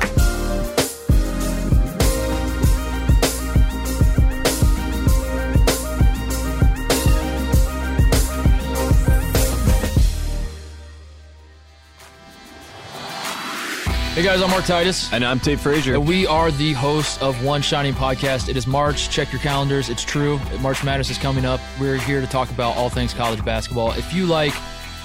[14.20, 15.14] Hey guys, I'm Mark Titus.
[15.14, 15.94] And I'm Tate Frazier.
[15.94, 18.50] And we are the hosts of One Shining Podcast.
[18.50, 19.10] It is March.
[19.10, 19.88] Check your calendars.
[19.88, 20.42] It's true.
[20.60, 21.62] March Madness is coming up.
[21.80, 23.94] We're here to talk about all things college basketball.
[23.94, 24.52] If you like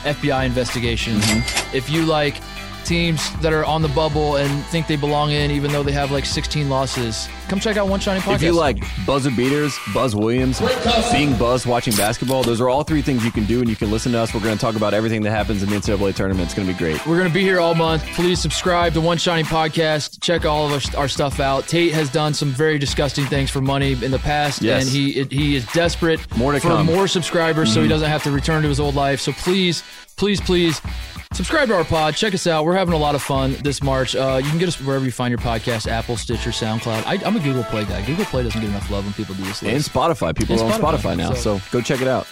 [0.03, 1.77] FBI investigations, mm-hmm.
[1.77, 2.41] if you like
[2.85, 6.11] teams that are on the bubble and think they belong in, even though they have
[6.11, 7.29] like 16 losses.
[7.49, 8.37] Come check out One Shining Podcast.
[8.37, 10.61] If you like buzzer beaters, Buzz Williams,
[11.13, 13.91] being Buzz, watching basketball, those are all three things you can do, and you can
[13.91, 14.33] listen to us.
[14.33, 16.47] We're going to talk about everything that happens in the NCAA tournament.
[16.47, 17.05] It's going to be great.
[17.07, 18.05] We're going to be here all month.
[18.15, 20.21] Please subscribe to One Shining Podcast.
[20.23, 21.69] Check all of our, our stuff out.
[21.69, 24.83] Tate has done some very disgusting things for money in the past, yes.
[24.83, 26.87] and he he is desperate more to for come.
[26.87, 27.75] more subscribers, mm-hmm.
[27.75, 27.91] so he mm-hmm.
[27.91, 29.21] doesn't have to return to his old life.
[29.21, 29.83] So please,
[30.17, 30.81] please, please
[31.35, 32.15] subscribe to our pod.
[32.15, 32.65] Check us out.
[32.65, 34.15] We're having a lot of fun this March.
[34.17, 37.05] Uh, you can get us wherever you find your podcast Apple, Stitcher, SoundCloud.
[37.07, 38.05] I, am a Google Play guy.
[38.05, 39.63] Google Play doesn't get enough love when people do this.
[39.63, 39.65] List.
[39.65, 40.37] And Spotify.
[40.37, 41.35] People and are on Spotify, Spotify now.
[41.35, 41.59] So.
[41.59, 42.27] so go check it out.